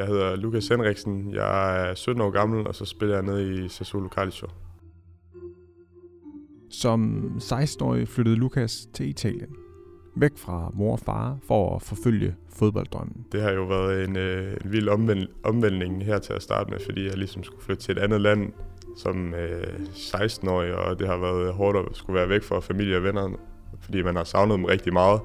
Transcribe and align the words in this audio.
Jeg 0.00 0.08
hedder 0.08 0.36
Lukas 0.36 0.68
Henriksen, 0.68 1.34
jeg 1.34 1.90
er 1.90 1.94
17 1.94 2.22
år 2.22 2.30
gammel, 2.30 2.66
og 2.66 2.74
så 2.74 2.84
spiller 2.84 3.14
jeg 3.14 3.24
nede 3.24 3.64
i 3.64 3.68
Sassuolo 3.68 4.08
Calcio. 4.08 4.48
Som 6.70 7.32
16-årig 7.38 8.08
flyttede 8.08 8.36
Lukas 8.36 8.88
til 8.94 9.08
Italien. 9.08 9.56
Væk 10.16 10.30
fra 10.36 10.70
mor 10.74 10.92
og 10.92 11.00
far 11.00 11.38
for 11.46 11.76
at 11.76 11.82
forfølge 11.82 12.34
fodbolddrømmen. 12.48 13.26
Det 13.32 13.42
har 13.42 13.50
jo 13.50 13.64
været 13.64 14.04
en, 14.04 14.16
øh, 14.16 14.56
en 14.64 14.72
vild 14.72 14.88
omvend, 14.88 15.26
omvending 15.44 16.04
her 16.04 16.18
til 16.18 16.32
at 16.32 16.42
starte 16.42 16.70
med, 16.70 16.78
fordi 16.84 17.06
jeg 17.06 17.16
ligesom 17.16 17.42
skulle 17.42 17.62
flytte 17.62 17.82
til 17.82 17.92
et 17.92 18.02
andet 18.02 18.20
land 18.20 18.52
som 18.96 19.34
øh, 19.34 19.74
16-årig, 19.92 20.74
og 20.74 20.98
det 20.98 21.06
har 21.06 21.16
været 21.16 21.52
hårdt 21.52 21.78
at 21.78 21.96
skulle 21.96 22.18
være 22.18 22.28
væk 22.28 22.42
fra 22.42 22.60
familie 22.60 22.96
og 22.96 23.02
venner, 23.02 23.30
fordi 23.80 24.02
man 24.02 24.16
har 24.16 24.24
savnet 24.24 24.56
dem 24.56 24.64
rigtig 24.64 24.92
meget. 24.92 25.20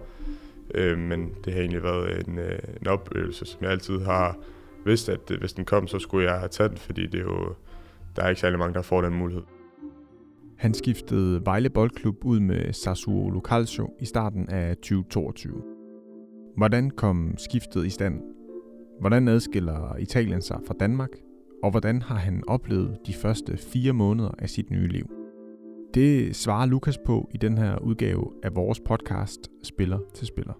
Øh, 0.73 0.97
men 0.97 1.29
det 1.45 1.53
har 1.53 1.59
egentlig 1.59 1.83
været 1.83 2.27
en, 2.27 2.39
øh, 2.39 2.59
en 2.81 2.87
oplevelse, 2.87 3.45
som 3.45 3.59
jeg 3.61 3.71
altid 3.71 3.99
har 3.99 4.37
vidste, 4.85 5.11
at 5.13 5.31
øh, 5.31 5.39
hvis 5.39 5.53
den 5.53 5.65
kom, 5.65 5.87
så 5.87 5.99
skulle 5.99 6.31
jeg 6.31 6.39
have 6.39 6.49
taget 6.49 6.71
den, 6.71 6.77
fordi 6.77 7.07
det 7.07 7.19
er 7.19 7.23
jo, 7.23 7.53
der 8.15 8.23
er 8.23 8.29
ikke 8.29 8.41
særlig 8.41 8.59
mange, 8.59 8.73
der 8.73 8.81
får 8.81 9.01
den 9.01 9.13
mulighed. 9.13 9.43
Han 10.57 10.73
skiftede 10.73 11.45
Vejle 11.45 11.69
Boldklub 11.69 12.25
ud 12.25 12.39
med 12.39 12.73
Sassuolo 12.73 13.39
Calcio 13.39 13.93
i 13.99 14.05
starten 14.05 14.49
af 14.49 14.75
2022. 14.77 15.63
Hvordan 16.57 16.89
kom 16.89 17.35
skiftet 17.37 17.85
i 17.85 17.89
stand? 17.89 18.21
Hvordan 18.99 19.27
adskiller 19.27 19.95
Italien 19.97 20.41
sig 20.41 20.59
fra 20.67 20.73
Danmark? 20.79 21.09
Og 21.63 21.71
hvordan 21.71 22.01
har 22.01 22.15
han 22.15 22.43
oplevet 22.47 22.97
de 23.07 23.13
første 23.13 23.57
fire 23.57 23.93
måneder 23.93 24.31
af 24.39 24.49
sit 24.49 24.71
nye 24.71 24.87
liv? 24.87 25.09
Det 25.93 26.35
svarer 26.35 26.65
Lukas 26.65 26.97
på 27.05 27.29
i 27.33 27.37
den 27.37 27.57
her 27.57 27.77
udgave 27.77 28.31
af 28.43 28.55
vores 28.55 28.79
podcast 28.79 29.39
Spiller 29.63 29.99
til 30.13 30.27
Spiller. 30.27 30.53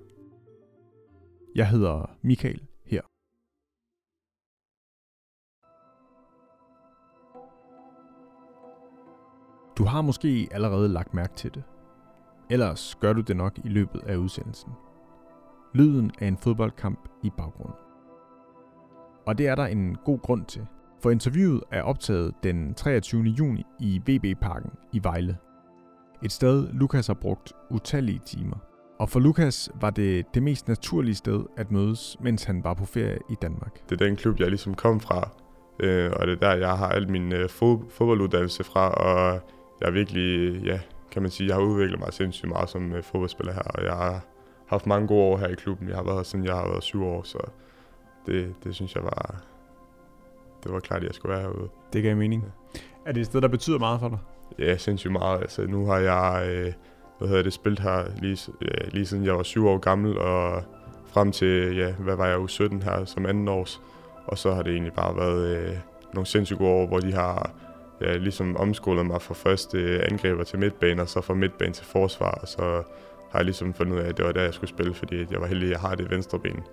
Jeg 1.55 1.69
hedder 1.69 2.17
Michael 2.23 2.61
Du 9.77 9.85
har 9.85 10.01
måske 10.01 10.47
allerede 10.51 10.89
lagt 10.89 11.13
mærke 11.13 11.33
til 11.35 11.53
det. 11.53 11.63
Ellers 12.49 12.95
gør 13.01 13.13
du 13.13 13.21
det 13.21 13.37
nok 13.37 13.57
i 13.63 13.69
løbet 13.69 14.01
af 14.07 14.15
udsendelsen. 14.15 14.71
Lyden 15.73 16.11
af 16.19 16.27
en 16.27 16.37
fodboldkamp 16.37 17.09
i 17.23 17.31
baggrunden. 17.37 17.75
Og 19.25 19.37
det 19.37 19.47
er 19.47 19.55
der 19.55 19.65
en 19.65 19.97
god 20.05 20.19
grund 20.19 20.45
til, 20.45 20.67
for 21.01 21.11
interviewet 21.11 21.63
er 21.71 21.81
optaget 21.81 22.33
den 22.43 22.73
23. 22.73 23.21
juni 23.21 23.63
i 23.79 24.01
VB-parken 24.07 24.71
i 24.91 24.99
Vejle. 25.03 25.37
Et 26.23 26.31
sted, 26.31 26.67
Lukas 26.73 27.07
har 27.07 27.13
brugt 27.13 27.53
utallige 27.69 28.21
timer. 28.25 28.57
Og 28.99 29.09
for 29.09 29.19
Lukas 29.19 29.69
var 29.81 29.89
det 29.89 30.25
det 30.33 30.43
mest 30.43 30.67
naturlige 30.67 31.15
sted 31.15 31.43
at 31.57 31.71
mødes, 31.71 32.17
mens 32.21 32.43
han 32.43 32.63
var 32.63 32.73
på 32.73 32.85
ferie 32.85 33.19
i 33.29 33.35
Danmark. 33.41 33.89
Det 33.89 34.01
er 34.01 34.05
den 34.05 34.15
klub, 34.15 34.39
jeg 34.39 34.47
ligesom 34.47 34.73
kom 34.73 34.99
fra, 34.99 35.29
øh, 35.79 36.11
og 36.15 36.27
det 36.27 36.33
er 36.33 36.49
der, 36.49 36.55
jeg 36.55 36.77
har 36.77 36.89
al 36.89 37.11
min 37.11 37.33
øh, 37.33 37.49
fodbolduddannelse 37.49 38.63
fra, 38.63 38.89
og 38.89 39.41
jeg 39.81 39.87
er 39.87 39.91
virkelig, 39.91 40.61
ja, 40.63 40.79
kan 41.11 41.21
man 41.21 41.31
sige, 41.31 41.47
jeg 41.47 41.55
har 41.55 41.63
udviklet 41.63 41.99
mig 41.99 42.13
sindssygt 42.13 42.49
meget 42.49 42.69
som 42.69 42.93
øh, 42.93 43.03
fodboldspiller 43.03 43.53
her, 43.53 43.61
og 43.61 43.83
jeg 43.83 43.93
har 43.93 44.25
haft 44.65 44.85
mange 44.85 45.07
gode 45.07 45.21
år 45.21 45.37
her 45.37 45.47
i 45.47 45.55
klubben. 45.55 45.89
Jeg 45.89 45.95
har 45.95 46.03
været 46.03 46.17
her, 46.17 46.23
siden 46.23 46.45
jeg 46.45 46.53
har 46.53 46.67
været 46.67 46.83
syv 46.83 47.03
år, 47.03 47.23
så 47.23 47.37
det, 48.25 48.53
det 48.63 48.75
synes 48.75 48.95
jeg 48.95 49.03
var, 49.03 49.43
det 50.63 50.73
var 50.73 50.79
klart, 50.79 51.01
at 51.01 51.07
jeg 51.07 51.15
skulle 51.15 51.33
være 51.33 51.41
herude. 51.41 51.69
Det 51.93 52.03
gav 52.03 52.17
mening. 52.17 52.43
Ja. 52.43 52.79
Er 53.05 53.11
det 53.11 53.21
et 53.21 53.25
sted, 53.25 53.41
der 53.41 53.47
betyder 53.47 53.79
meget 53.79 53.99
for 53.99 54.09
dig? 54.09 54.19
Ja, 54.59 54.77
sindssygt 54.77 55.13
meget. 55.13 55.41
Altså, 55.41 55.67
nu 55.67 55.85
har 55.85 55.97
jeg 55.97 56.47
øh, 56.49 56.73
hvad 57.17 57.27
hedder 57.27 57.43
det, 57.43 57.53
spillet 57.53 57.79
her 57.79 58.05
lige, 58.21 58.51
ja, 58.61 58.89
lige 58.91 59.05
siden 59.05 59.25
jeg 59.25 59.35
var 59.35 59.43
syv 59.43 59.67
år 59.67 59.77
gammel, 59.77 60.17
og 60.17 60.63
frem 61.05 61.31
til, 61.31 61.77
ja, 61.77 61.91
hvad 61.91 62.15
var 62.15 62.27
jeg 62.27 62.35
jo 62.35 62.47
17 62.47 62.81
her 62.81 63.05
som 63.05 63.25
anden 63.25 63.47
års. 63.47 63.81
Og 64.25 64.37
så 64.37 64.53
har 64.53 64.61
det 64.61 64.71
egentlig 64.71 64.93
bare 64.93 65.15
været 65.15 65.57
øh, 65.57 65.77
nogle 66.13 66.27
sindssygt 66.27 66.59
gode 66.59 66.71
år, 66.71 66.87
hvor 66.87 66.99
de 66.99 67.13
har 67.13 67.51
jeg 68.01 68.19
ligesom 68.19 68.57
omskolet 68.57 69.05
mig 69.05 69.21
fra 69.21 69.33
første 69.33 70.05
angriber 70.11 70.43
til 70.43 70.59
midtbane, 70.59 71.01
og 71.01 71.09
så 71.09 71.21
fra 71.21 71.33
midtbane 71.33 71.73
til 71.73 71.85
forsvar, 71.85 72.31
og 72.31 72.47
så 72.47 72.83
har 73.31 73.39
jeg 73.39 73.45
ligesom 73.45 73.73
fundet 73.73 73.93
ud 73.93 73.99
af, 73.99 74.09
at 74.09 74.17
det 74.17 74.25
var 74.25 74.31
der, 74.31 74.41
jeg 74.41 74.53
skulle 74.53 74.69
spille, 74.69 74.93
fordi 74.93 75.25
jeg 75.31 75.41
var 75.41 75.47
heldig, 75.47 75.65
at 75.65 75.71
jeg 75.71 75.79
har 75.79 75.95
det 75.95 76.11
venstre 76.11 76.39
ben. 76.39 76.63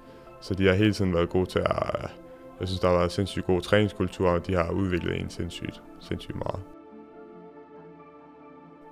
Så 0.41 0.55
de 0.55 0.67
har 0.67 0.75
hele 0.75 0.93
tiden 0.93 1.15
været 1.15 1.29
gode 1.29 1.47
til 1.47 1.59
at... 1.59 2.11
Jeg 2.61 2.69
synes, 2.69 2.81
der 2.81 2.89
har 2.89 2.97
været 2.97 3.13
sindssygt 3.13 3.47
god 3.47 3.61
træningskultur, 3.61 4.29
og 4.29 4.47
de 4.47 4.55
har 4.55 4.71
udviklet 4.71 5.21
en 5.21 5.31
sindssygt, 5.31 5.83
sindssygt 6.01 6.37
meget. 6.37 6.61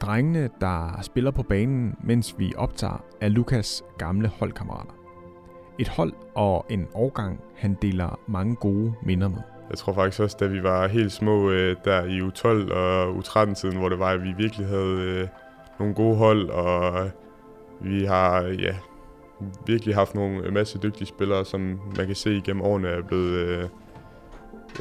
Drengene, 0.01 0.51
der 0.61 0.99
spiller 1.03 1.31
på 1.31 1.43
banen, 1.43 1.95
mens 2.05 2.39
vi 2.39 2.53
optager, 2.57 3.05
er 3.21 3.29
Lukas 3.29 3.85
gamle 3.99 4.29
holdkammerater. 4.29 4.95
Et 5.79 5.89
hold 5.89 6.13
og 6.35 6.67
en 6.71 6.89
årgang, 6.95 7.41
han 7.57 7.77
deler 7.83 8.21
mange 8.29 8.57
gode 8.57 8.95
minder 9.03 9.29
med. 9.29 9.60
Jeg 9.71 9.79
tror 9.79 9.93
faktisk 9.93 10.21
også, 10.21 10.37
da 10.41 10.47
vi 10.47 10.63
var 10.63 10.87
helt 10.89 11.13
små 11.13 11.51
øh, 11.51 11.77
der 11.85 12.05
i 12.05 12.21
U12 12.21 12.73
og 12.73 13.19
U13-tiden, 13.19 13.77
hvor 13.77 13.89
det 13.89 13.99
var, 13.99 14.11
at 14.11 14.23
vi 14.23 14.33
virkelig 14.37 14.67
havde 14.67 14.97
øh, 15.01 15.29
nogle 15.79 15.95
gode 15.95 16.17
hold, 16.17 16.51
og 16.51 17.11
vi 17.81 18.05
har 18.05 18.43
ja, 18.43 18.75
virkelig 19.67 19.95
haft 19.95 20.15
nogle 20.15 20.45
øh, 20.45 20.53
masse 20.53 20.79
dygtige 20.79 21.07
spillere, 21.07 21.45
som 21.45 21.81
man 21.97 22.07
kan 22.07 22.15
se 22.15 22.37
igennem 22.37 22.63
årene 22.63 22.89
er 22.89 23.03
blevet 23.03 23.33
øh, 23.33 23.69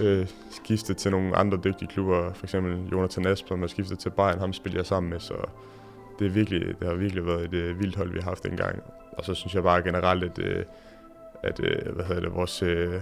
øh, 0.02 0.28
skiftet 0.52 0.98
til 0.98 1.12
nogle 1.12 1.36
andre 1.36 1.58
dygtige 1.64 1.88
klubber. 1.88 2.34
For 2.34 2.46
eksempel 2.46 2.90
Jonathan 2.92 3.28
Asp, 3.28 3.48
som 3.48 3.64
er 3.64 3.68
skiftet 3.68 4.00
til 4.00 4.10
Bayern, 4.10 4.40
ham 4.40 4.54
spiller 4.54 4.80
jeg 4.80 4.86
sammen 4.86 5.10
med, 5.10 5.20
så 5.20 5.34
det, 6.20 6.28
er 6.28 6.32
virkelig, 6.32 6.80
det 6.80 6.88
har 6.88 6.96
virkelig 6.96 7.26
været 7.26 7.44
et 7.44 7.54
øh, 7.54 7.80
vildt 7.80 7.96
hold, 7.96 8.12
vi 8.12 8.20
har 8.20 8.30
haft 8.30 8.46
engang. 8.46 8.80
Og 9.12 9.26
så 9.26 9.34
synes 9.34 9.56
jeg 9.56 9.64
bare 9.64 9.82
generelt, 9.82 10.24
at, 10.24 10.40
øh, 10.40 10.64
at 11.44 11.60
øh, 11.64 11.96
hvad 11.96 12.06
hedder 12.06 12.22
det, 12.22 12.36
vores 12.36 12.64
øh, 12.64 12.94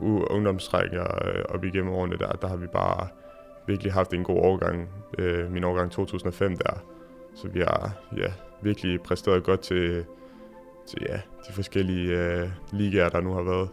ungdomsstrækker 0.00 1.00
jeg 1.00 1.34
øh, 1.34 1.44
op 1.48 1.64
igennem 1.64 1.92
årene, 1.92 2.16
der, 2.16 2.32
der 2.32 2.48
har 2.48 2.56
vi 2.56 2.66
bare 2.66 3.08
virkelig 3.66 3.92
haft 3.92 4.12
en 4.12 4.24
god 4.24 4.36
årgang. 4.36 4.88
Øh, 5.18 5.52
min 5.52 5.64
årgang 5.64 5.90
2005 5.90 6.56
der. 6.56 6.84
Så 7.34 7.48
vi 7.48 7.60
har 7.60 7.92
ja, 8.16 8.32
virkelig 8.62 9.00
præsteret 9.00 9.44
godt 9.44 9.60
til, 9.60 10.04
til 10.86 10.98
ja, 11.08 11.20
de 11.48 11.52
forskellige 11.52 12.18
øh, 12.18 12.48
ligaer, 12.72 13.08
der 13.08 13.20
nu 13.20 13.32
har 13.32 13.42
været. 13.42 13.68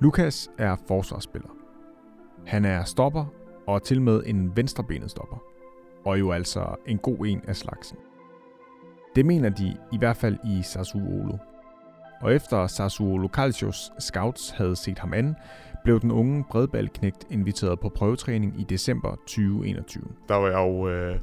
Lukas 0.00 0.50
er 0.58 0.76
forsvarsspiller. 0.88 1.48
Han 2.46 2.64
er 2.64 2.84
stopper 2.84 3.24
og 3.66 3.82
til 3.82 4.02
med 4.02 4.22
en 4.26 4.56
venstrebenet 4.56 5.10
stopper. 5.10 5.42
Og 6.04 6.20
jo 6.20 6.30
altså 6.30 6.76
en 6.86 6.98
god 6.98 7.26
en 7.26 7.42
af 7.48 7.56
slagsen. 7.56 7.98
Det 9.16 9.26
mener 9.26 9.48
de 9.48 9.76
i 9.92 9.98
hvert 9.98 10.16
fald 10.16 10.38
i 10.44 10.62
Sassuolo. 10.62 11.38
Og 12.20 12.34
efter 12.34 12.66
Sassuolo 12.66 13.28
Calcios 13.28 13.92
scouts 13.98 14.50
havde 14.50 14.76
set 14.76 14.98
ham 14.98 15.12
an, 15.12 15.36
blev 15.84 16.00
den 16.00 16.10
unge 16.10 16.44
bredballknægt 16.50 17.26
inviteret 17.30 17.80
på 17.80 17.88
prøvetræning 17.88 18.60
i 18.60 18.64
december 18.64 19.14
2021. 19.14 20.04
Der 20.28 20.34
var 20.34 20.48
jeg 20.48 20.58
jo 20.58 20.88
øh, 20.88 21.16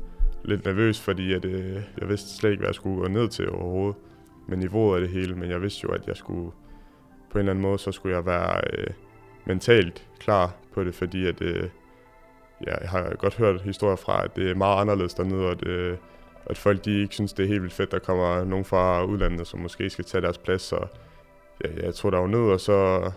lidt 0.45 0.65
nervøs, 0.65 1.01
fordi 1.01 1.33
at, 1.33 1.45
øh, 1.45 1.81
jeg 2.01 2.09
vidste 2.09 2.29
slet 2.29 2.51
ikke, 2.51 2.61
hvad 2.61 2.67
jeg 2.67 2.75
skulle 2.75 3.01
gå 3.01 3.07
ned 3.07 3.29
til 3.29 3.49
overhovedet 3.49 3.95
med 4.47 4.57
niveauet 4.57 4.95
af 4.95 5.01
det 5.01 5.09
hele, 5.09 5.35
men 5.35 5.49
jeg 5.49 5.61
vidste 5.61 5.81
jo, 5.83 5.89
at 5.89 6.07
jeg 6.07 6.15
skulle 6.15 6.51
på 7.31 7.37
en 7.37 7.39
eller 7.39 7.51
anden 7.51 7.61
måde, 7.61 7.79
så 7.79 7.91
skulle 7.91 8.15
jeg 8.15 8.25
være 8.25 8.61
øh, 8.73 8.87
mentalt 9.45 10.07
klar 10.19 10.55
på 10.73 10.83
det, 10.83 10.95
fordi 10.95 11.27
at, 11.27 11.41
øh, 11.41 11.69
ja, 12.67 12.77
jeg 12.81 12.89
har 12.89 13.15
godt 13.15 13.35
hørt 13.35 13.61
historier 13.61 13.95
fra, 13.95 14.23
at 14.23 14.35
det 14.35 14.49
er 14.51 14.55
meget 14.55 14.81
anderledes 14.81 15.13
dernede, 15.13 15.45
og 15.45 15.51
at, 15.51 15.67
øh, 15.67 15.97
at 16.45 16.57
folk 16.57 16.85
de 16.85 17.01
ikke 17.01 17.13
synes, 17.13 17.33
det 17.33 17.43
er 17.43 17.47
helt 17.47 17.61
vildt 17.61 17.73
fedt, 17.73 17.91
der 17.91 17.99
kommer 17.99 18.43
nogen 18.43 18.65
fra 18.65 19.03
udlandet, 19.03 19.47
som 19.47 19.59
måske 19.59 19.89
skal 19.89 20.05
tage 20.05 20.21
deres 20.21 20.37
plads, 20.37 20.61
så 20.61 20.87
ja, 21.63 21.85
jeg 21.85 21.95
tror 21.95 22.09
der 22.09 22.17
var 22.17 22.27
nød, 22.27 22.51
og 22.51 22.59
så, 22.59 23.11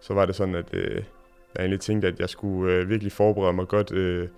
så 0.00 0.14
var 0.14 0.26
det 0.26 0.34
sådan, 0.34 0.54
at 0.54 0.74
øh, 0.74 0.94
jeg 1.54 1.60
egentlig 1.60 1.80
tænkte, 1.80 2.08
at 2.08 2.20
jeg 2.20 2.28
skulle 2.28 2.74
øh, 2.74 2.88
virkelig 2.88 3.12
forberede 3.12 3.52
mig 3.52 3.68
godt, 3.68 3.92
øh, 3.92 4.28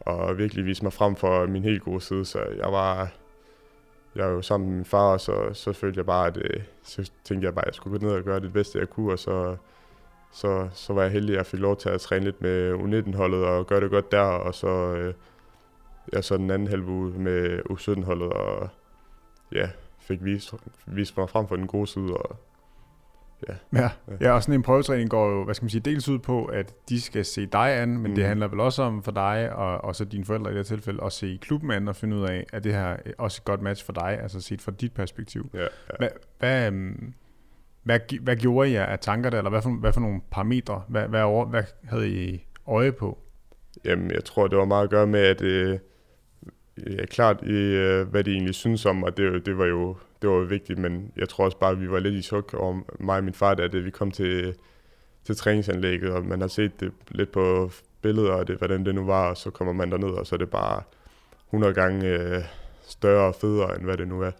og 0.00 0.38
virkelig 0.38 0.64
vise 0.64 0.82
mig 0.82 0.92
frem 0.92 1.16
for 1.16 1.46
min 1.46 1.62
helt 1.62 1.82
gode 1.82 2.00
side, 2.00 2.24
så 2.24 2.38
jeg 2.38 2.72
var 2.72 3.10
jeg 4.16 4.26
var 4.26 4.32
jo 4.32 4.42
sammen 4.42 4.68
med 4.68 4.76
min 4.76 4.84
far, 4.84 5.12
og 5.12 5.20
så, 5.20 5.50
så 5.52 5.72
følte 5.72 5.98
jeg 5.98 6.06
bare, 6.06 6.26
at 6.26 6.36
øh, 6.36 6.62
så 6.82 7.10
tænkte 7.24 7.46
jeg 7.46 7.54
bare, 7.54 7.64
at 7.64 7.66
jeg 7.66 7.74
skulle 7.74 7.98
gå 7.98 8.06
ned 8.06 8.14
og 8.14 8.22
gøre 8.22 8.40
det 8.40 8.52
bedste, 8.52 8.78
jeg 8.78 8.90
kunne, 8.90 9.12
og 9.12 9.18
så, 9.18 9.56
så, 10.32 10.68
så 10.72 10.92
var 10.92 11.02
jeg 11.02 11.10
heldig, 11.10 11.32
at 11.32 11.36
jeg 11.36 11.46
fik 11.46 11.60
lov 11.60 11.76
til 11.76 11.88
at 11.88 12.00
træne 12.00 12.24
lidt 12.24 12.42
med 12.42 12.74
U19-holdet 12.74 13.44
og 13.44 13.66
gøre 13.66 13.80
det 13.80 13.90
godt 13.90 14.12
der, 14.12 14.20
og 14.20 14.54
så, 14.54 14.68
øh, 14.68 15.14
jeg 16.12 16.24
så 16.24 16.36
den 16.36 16.50
anden 16.50 16.68
halve 16.68 16.86
uge 16.86 17.10
med 17.10 17.60
U17-holdet, 17.70 18.32
og 18.32 18.68
ja, 19.52 19.68
fik 19.98 20.24
vist, 20.24 20.54
vist 20.86 21.16
mig 21.16 21.28
frem 21.28 21.48
for 21.48 21.56
den 21.56 21.66
gode 21.66 21.86
side, 21.86 22.16
og 22.16 22.36
Ja. 23.48 23.54
ja. 23.72 23.90
ja, 24.20 24.32
og 24.32 24.42
sådan 24.42 24.54
en 24.54 24.62
prøvetræning 24.62 25.10
går 25.10 25.30
jo, 25.30 25.44
hvad 25.44 25.54
skal 25.54 25.64
man 25.64 25.70
sige, 25.70 25.80
dels 25.80 26.08
ud 26.08 26.18
på, 26.18 26.44
at 26.44 26.74
de 26.88 27.00
skal 27.00 27.24
se 27.24 27.46
dig 27.46 27.80
an, 27.82 27.88
men 27.88 28.10
mm. 28.10 28.14
det 28.14 28.24
handler 28.24 28.48
vel 28.48 28.60
også 28.60 28.82
om 28.82 29.02
for 29.02 29.12
dig, 29.12 29.52
og, 29.52 29.84
og 29.84 29.96
så 29.96 30.04
dine 30.04 30.24
forældre 30.24 30.50
i 30.50 30.54
det 30.54 30.58
her 30.58 30.76
tilfælde, 30.76 31.04
at 31.04 31.12
se 31.12 31.38
klubben 31.40 31.70
an 31.70 31.88
og 31.88 31.96
finde 31.96 32.16
ud 32.16 32.24
af, 32.24 32.46
at 32.52 32.64
det 32.64 32.72
her 32.74 32.96
også 33.18 33.40
et 33.40 33.44
godt 33.44 33.62
match 33.62 33.84
for 33.84 33.92
dig, 33.92 34.18
altså 34.22 34.40
set 34.40 34.62
fra 34.62 34.72
dit 34.80 34.92
perspektiv. 34.92 35.50
Ja, 35.54 35.60
ja. 35.60 35.66
Hvad, 35.98 36.08
hvad, 36.38 36.66
øhm, 36.66 37.14
hvad, 37.82 38.00
hvad 38.20 38.36
gjorde 38.36 38.70
I 38.70 38.74
af 38.74 38.98
tanker 38.98 39.30
der, 39.30 39.38
eller 39.38 39.50
hvad 39.50 39.62
for, 39.62 39.70
hvad 39.70 39.92
for 39.92 40.00
nogle 40.00 40.20
parametre, 40.30 40.82
hvad, 40.88 41.08
hvad, 41.08 41.22
over, 41.22 41.46
hvad 41.46 41.62
havde 41.84 42.10
I 42.10 42.46
øje 42.66 42.92
på? 42.92 43.18
Jamen, 43.84 44.10
jeg 44.10 44.24
tror, 44.24 44.46
det 44.46 44.58
var 44.58 44.64
meget 44.64 44.84
at 44.84 44.90
gøre 44.90 45.06
med, 45.06 45.20
at 45.20 45.42
øh, 45.42 45.78
ja, 46.86 46.92
øh, 46.92 47.06
klart, 47.06 47.42
i, 47.42 47.54
øh, 47.54 48.08
hvad 48.08 48.24
de 48.24 48.32
egentlig 48.32 48.54
synes 48.54 48.86
om, 48.86 49.02
og 49.02 49.16
det, 49.16 49.46
det 49.46 49.58
var 49.58 49.66
jo 49.66 49.96
det 50.22 50.30
var 50.30 50.36
jo 50.36 50.42
vigtigt, 50.42 50.78
men 50.78 51.12
jeg 51.16 51.28
tror 51.28 51.44
også 51.44 51.58
bare, 51.58 51.70
at 51.70 51.80
vi 51.80 51.90
var 51.90 51.98
lidt 51.98 52.14
i 52.14 52.22
chok 52.22 52.54
over 52.54 52.80
mig 53.00 53.16
og 53.16 53.24
min 53.24 53.34
far, 53.34 53.54
da 53.54 53.66
vi 53.66 53.90
kom 53.90 54.10
til, 54.10 54.54
til 55.24 55.36
træningsanlægget, 55.36 56.10
og 56.10 56.24
man 56.24 56.40
har 56.40 56.48
set 56.48 56.80
det 56.80 56.92
lidt 57.10 57.32
på 57.32 57.70
billeder 58.02 58.32
og 58.32 58.48
det, 58.48 58.56
hvordan 58.56 58.84
det 58.84 58.94
nu 58.94 59.04
var, 59.04 59.30
og 59.30 59.36
så 59.36 59.50
kommer 59.50 59.72
man 59.72 59.90
derned, 59.90 60.08
og 60.08 60.26
så 60.26 60.34
er 60.34 60.38
det 60.38 60.50
bare 60.50 60.82
100 61.46 61.74
gange 61.74 62.06
øh, 62.08 62.42
større 62.82 63.26
og 63.26 63.34
federe, 63.34 63.76
end 63.76 63.84
hvad 63.84 63.96
det 63.96 64.08
nu 64.08 64.22
er 64.22 64.30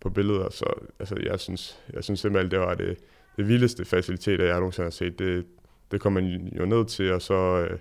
på 0.00 0.10
billeder. 0.10 0.50
Så 0.50 0.74
altså, 0.98 1.16
jeg, 1.22 1.40
synes, 1.40 1.78
jeg 1.92 2.04
synes 2.04 2.20
simpelthen, 2.20 2.50
det 2.50 2.60
var 2.60 2.74
det, 2.74 2.98
det 3.36 3.48
vildeste 3.48 3.84
faciliteter, 3.84 4.44
jeg 4.44 4.54
nogensinde 4.54 4.86
har 4.86 4.90
set. 4.90 5.18
Det, 5.18 5.46
det 5.90 6.00
kom 6.00 6.12
man 6.12 6.24
jo 6.58 6.64
ned 6.64 6.84
til, 6.84 7.12
og 7.12 7.22
så, 7.22 7.34
øh, 7.34 7.78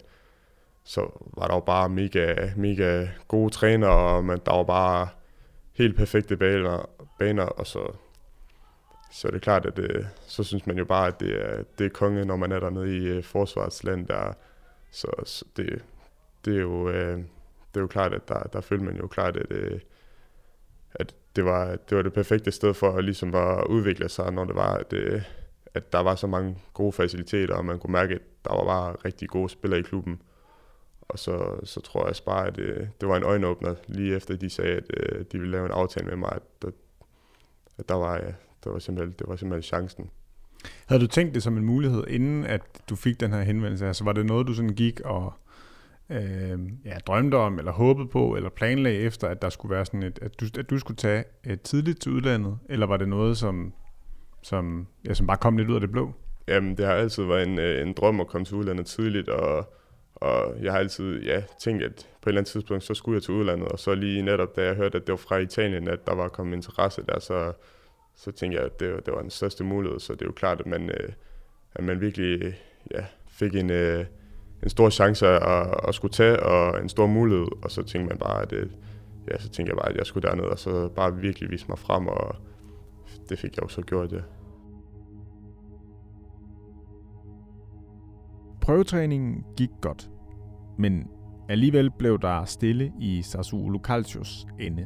så 0.83 1.01
var 1.37 1.47
der 1.47 1.55
jo 1.55 1.59
bare 1.59 1.89
mega, 1.89 2.49
mega 2.57 3.07
gode 3.27 3.53
træner, 3.53 3.87
og 3.87 4.23
man, 4.23 4.39
der 4.45 4.51
var 4.55 4.63
bare 4.63 5.07
helt 5.73 5.95
perfekte 5.95 6.37
baner, 6.37 6.89
baner 7.19 7.43
og 7.43 7.67
så, 7.67 7.93
så 9.11 9.27
er 9.27 9.31
det 9.31 9.41
klart, 9.41 9.65
at 9.65 9.77
det, 9.77 10.07
så 10.27 10.43
synes 10.43 10.67
man 10.67 10.77
jo 10.77 10.85
bare, 10.85 11.07
at 11.07 11.19
det 11.19 11.41
er, 11.41 11.63
det 11.77 11.85
er 11.85 11.89
konge, 11.89 12.25
når 12.25 12.35
man 12.35 12.51
er 12.51 12.59
dernede 12.59 12.97
i 12.97 13.03
øh, 13.07 13.23
forsvarsland. 13.23 14.07
Der, 14.07 14.33
så, 14.91 15.07
så 15.25 15.45
det, 15.57 15.83
det, 16.45 16.55
er 16.55 16.61
jo, 16.61 16.89
øh, 16.89 17.17
det 17.17 17.75
er 17.75 17.81
jo 17.81 17.87
klart, 17.87 18.13
at 18.13 18.27
der, 18.27 18.43
der 18.43 18.61
følte 18.61 18.85
man 18.85 18.97
jo 18.97 19.07
klart, 19.07 19.37
at, 19.37 19.49
det, 19.49 19.81
at 20.95 21.15
det, 21.35 21.45
var, 21.45 21.75
det 21.75 21.97
var 21.97 22.01
det 22.03 22.13
perfekte 22.13 22.51
sted 22.51 22.73
for 22.73 22.91
at, 22.91 23.03
ligesom 23.03 23.35
at 23.35 23.63
udvikle 23.67 24.09
sig, 24.09 24.31
når 24.31 24.45
det 24.45 24.55
var, 24.55 24.73
at, 24.73 24.93
at 25.73 25.93
der 25.93 25.99
var 25.99 26.15
så 26.15 26.27
mange 26.27 26.57
gode 26.73 26.91
faciliteter, 26.91 27.55
og 27.55 27.65
man 27.65 27.79
kunne 27.79 27.91
mærke, 27.91 28.13
at 28.15 28.21
der 28.45 28.55
var 28.55 28.63
bare 28.63 28.95
rigtig 29.05 29.29
gode 29.29 29.49
spillere 29.49 29.79
i 29.79 29.83
klubben. 29.83 30.21
Og 31.11 31.19
så, 31.19 31.59
så 31.63 31.81
tror 31.81 32.07
jeg 32.07 32.15
bare, 32.25 32.47
at 32.47 32.55
det, 32.55 32.89
det 33.01 33.09
var 33.09 33.17
en 33.17 33.23
øjenåbner, 33.23 33.75
lige 33.87 34.15
efter 34.15 34.35
de 34.35 34.49
sagde, 34.49 34.71
at 34.71 34.83
øh, 34.97 35.25
de 35.31 35.39
ville 35.39 35.51
lave 35.51 35.65
en 35.65 35.71
aftale 35.71 36.07
med 36.07 36.15
mig, 36.15 36.31
at, 36.31 36.41
der, 36.61 36.67
at 37.77 37.89
der 37.89 37.95
var, 37.95 38.15
ja, 38.15 38.31
der 38.63 38.69
var 38.69 38.79
simpelthen, 38.79 39.15
det 39.19 39.27
var 39.27 39.35
simpelthen 39.35 39.63
chancen. 39.63 40.09
Havde 40.85 41.01
du 41.01 41.07
tænkt 41.07 41.35
det 41.35 41.43
som 41.43 41.57
en 41.57 41.65
mulighed, 41.65 42.03
inden 42.07 42.45
at 42.45 42.61
du 42.89 42.95
fik 42.95 43.19
den 43.19 43.33
her 43.33 43.41
henvendelse? 43.41 43.87
Altså 43.87 44.03
var 44.03 44.13
det 44.13 44.25
noget, 44.25 44.47
du 44.47 44.53
sådan 44.53 44.75
gik 44.75 44.99
og 44.99 45.33
øh, 46.09 46.59
ja, 46.85 46.97
drømte 47.07 47.35
om, 47.35 47.59
eller 47.59 47.71
håbede 47.71 48.07
på, 48.07 48.35
eller 48.35 48.49
planlagde 48.49 48.99
efter, 48.99 49.27
at 49.27 49.41
der 49.41 49.49
skulle 49.49 49.75
være 49.75 49.85
sådan 49.85 50.03
et, 50.03 50.19
at 50.21 50.39
du, 50.39 50.45
at 50.59 50.69
du 50.69 50.79
skulle 50.79 50.97
tage 50.97 51.23
et 51.43 51.61
tidligt 51.61 52.01
til 52.01 52.11
udlandet? 52.11 52.57
Eller 52.69 52.85
var 52.85 52.97
det 52.97 53.09
noget, 53.09 53.37
som, 53.37 53.73
som, 54.41 54.87
ja, 55.07 55.13
som 55.13 55.27
bare 55.27 55.37
kom 55.37 55.57
lidt 55.57 55.69
ud 55.69 55.75
af 55.75 55.81
det 55.81 55.91
blå? 55.91 56.13
Jamen, 56.47 56.77
det 56.77 56.85
har 56.85 56.93
altid 56.93 57.23
været 57.23 57.47
en, 57.47 57.59
øh, 57.59 57.87
en 57.87 57.93
drøm 57.93 58.19
at 58.19 58.27
komme 58.27 58.45
til 58.45 58.55
udlandet 58.55 58.85
tidligt, 58.85 59.29
og 59.29 59.73
og 60.21 60.55
jeg 60.63 60.71
har 60.71 60.79
altid 60.79 61.21
ja, 61.21 61.43
tænkt, 61.59 61.83
at 61.83 62.09
på 62.21 62.29
et 62.29 62.31
eller 62.31 62.41
andet 62.41 62.51
tidspunkt, 62.51 62.83
så 62.83 62.93
skulle 62.93 63.15
jeg 63.15 63.23
til 63.23 63.33
udlandet. 63.33 63.67
Og 63.67 63.79
så 63.79 63.95
lige 63.95 64.21
netop, 64.21 64.55
da 64.55 64.65
jeg 64.65 64.75
hørte, 64.75 64.97
at 64.97 65.07
det 65.07 65.11
var 65.11 65.17
fra 65.17 65.37
Italien, 65.37 65.87
at 65.87 66.07
der 66.07 66.15
var 66.15 66.27
kommet 66.27 66.55
interesse 66.55 67.03
der, 67.09 67.19
så, 67.19 67.53
så 68.15 68.31
tænkte 68.31 68.57
jeg, 68.57 68.65
at 68.65 68.79
det, 68.79 69.05
det 69.05 69.13
var 69.13 69.21
den 69.21 69.29
største 69.29 69.63
mulighed. 69.63 69.99
Så 69.99 70.13
det 70.13 70.21
er 70.21 70.25
jo 70.25 70.31
klart, 70.31 70.59
at 70.59 70.65
man, 70.65 70.89
øh, 70.89 71.09
at 71.75 71.83
man 71.83 72.01
virkelig 72.01 72.55
ja, 72.91 73.05
fik 73.27 73.55
en, 73.55 73.69
øh, 73.69 74.05
en 74.63 74.69
stor 74.69 74.89
chance 74.89 75.27
at, 75.27 75.87
at 75.87 75.95
skulle 75.95 76.11
tage, 76.11 76.39
og 76.39 76.81
en 76.81 76.89
stor 76.89 77.07
mulighed. 77.07 77.47
Og 77.63 77.71
så 77.71 77.83
tænkte 77.83 78.09
man 78.09 78.17
bare, 78.17 78.41
at 78.41 78.53
øh, 78.53 78.67
ja, 79.31 79.37
så 79.37 79.49
tænkte 79.49 79.69
jeg 79.71 79.77
bare, 79.77 79.89
at 79.89 79.97
jeg 79.97 80.05
skulle 80.05 80.29
derned, 80.29 80.43
og 80.43 80.59
så 80.59 80.87
bare 80.87 81.15
virkelig 81.15 81.51
vise 81.51 81.65
mig 81.69 81.79
frem, 81.79 82.07
og 82.07 82.35
det 83.29 83.39
fik 83.39 83.55
jeg 83.55 83.63
jo 83.63 83.67
så 83.67 83.81
gjort, 83.81 84.11
ja. 84.11 84.21
Prøvetræningen 88.71 89.43
gik 89.57 89.69
godt, 89.81 90.09
men 90.79 91.07
alligevel 91.49 91.91
blev 91.99 92.19
der 92.21 92.45
stille 92.45 92.91
i 92.99 93.21
Sassuolo 93.21 93.79
Calcios 93.83 94.47
ende. 94.59 94.85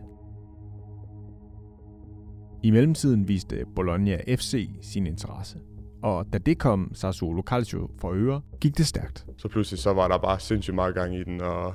I 2.64 2.72
mellemtiden 2.72 3.28
viste 3.28 3.66
Bologna 3.76 4.36
FC 4.36 4.70
sin 4.82 5.08
interesse, 5.08 5.60
og 6.04 6.34
da 6.34 6.38
det 6.38 6.60
kom 6.60 6.92
Sassuolo 6.94 7.42
Calcio 7.42 7.90
for 8.00 8.12
øre, 8.14 8.42
gik 8.62 8.78
det 8.78 8.86
stærkt. 8.86 9.26
Så 9.38 9.48
pludselig 9.48 9.80
så 9.80 9.94
var 9.94 10.08
der 10.08 10.18
bare 10.18 10.40
sindssygt 10.40 10.76
meget 10.76 10.96
gang 10.96 11.16
i 11.16 11.24
den, 11.24 11.42
og 11.42 11.74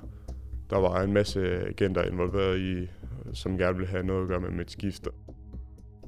der 0.71 0.79
var 0.79 1.03
en 1.03 1.13
masse 1.13 1.41
agenter 1.69 2.03
involveret 2.03 2.61
i, 2.61 2.89
som 3.33 3.59
gerne 3.59 3.77
ville 3.77 3.91
have 3.91 4.07
noget 4.07 4.23
at 4.23 4.29
gøre 4.29 4.41
med 4.41 4.51
mit 4.51 4.71
skifte. 4.71 5.11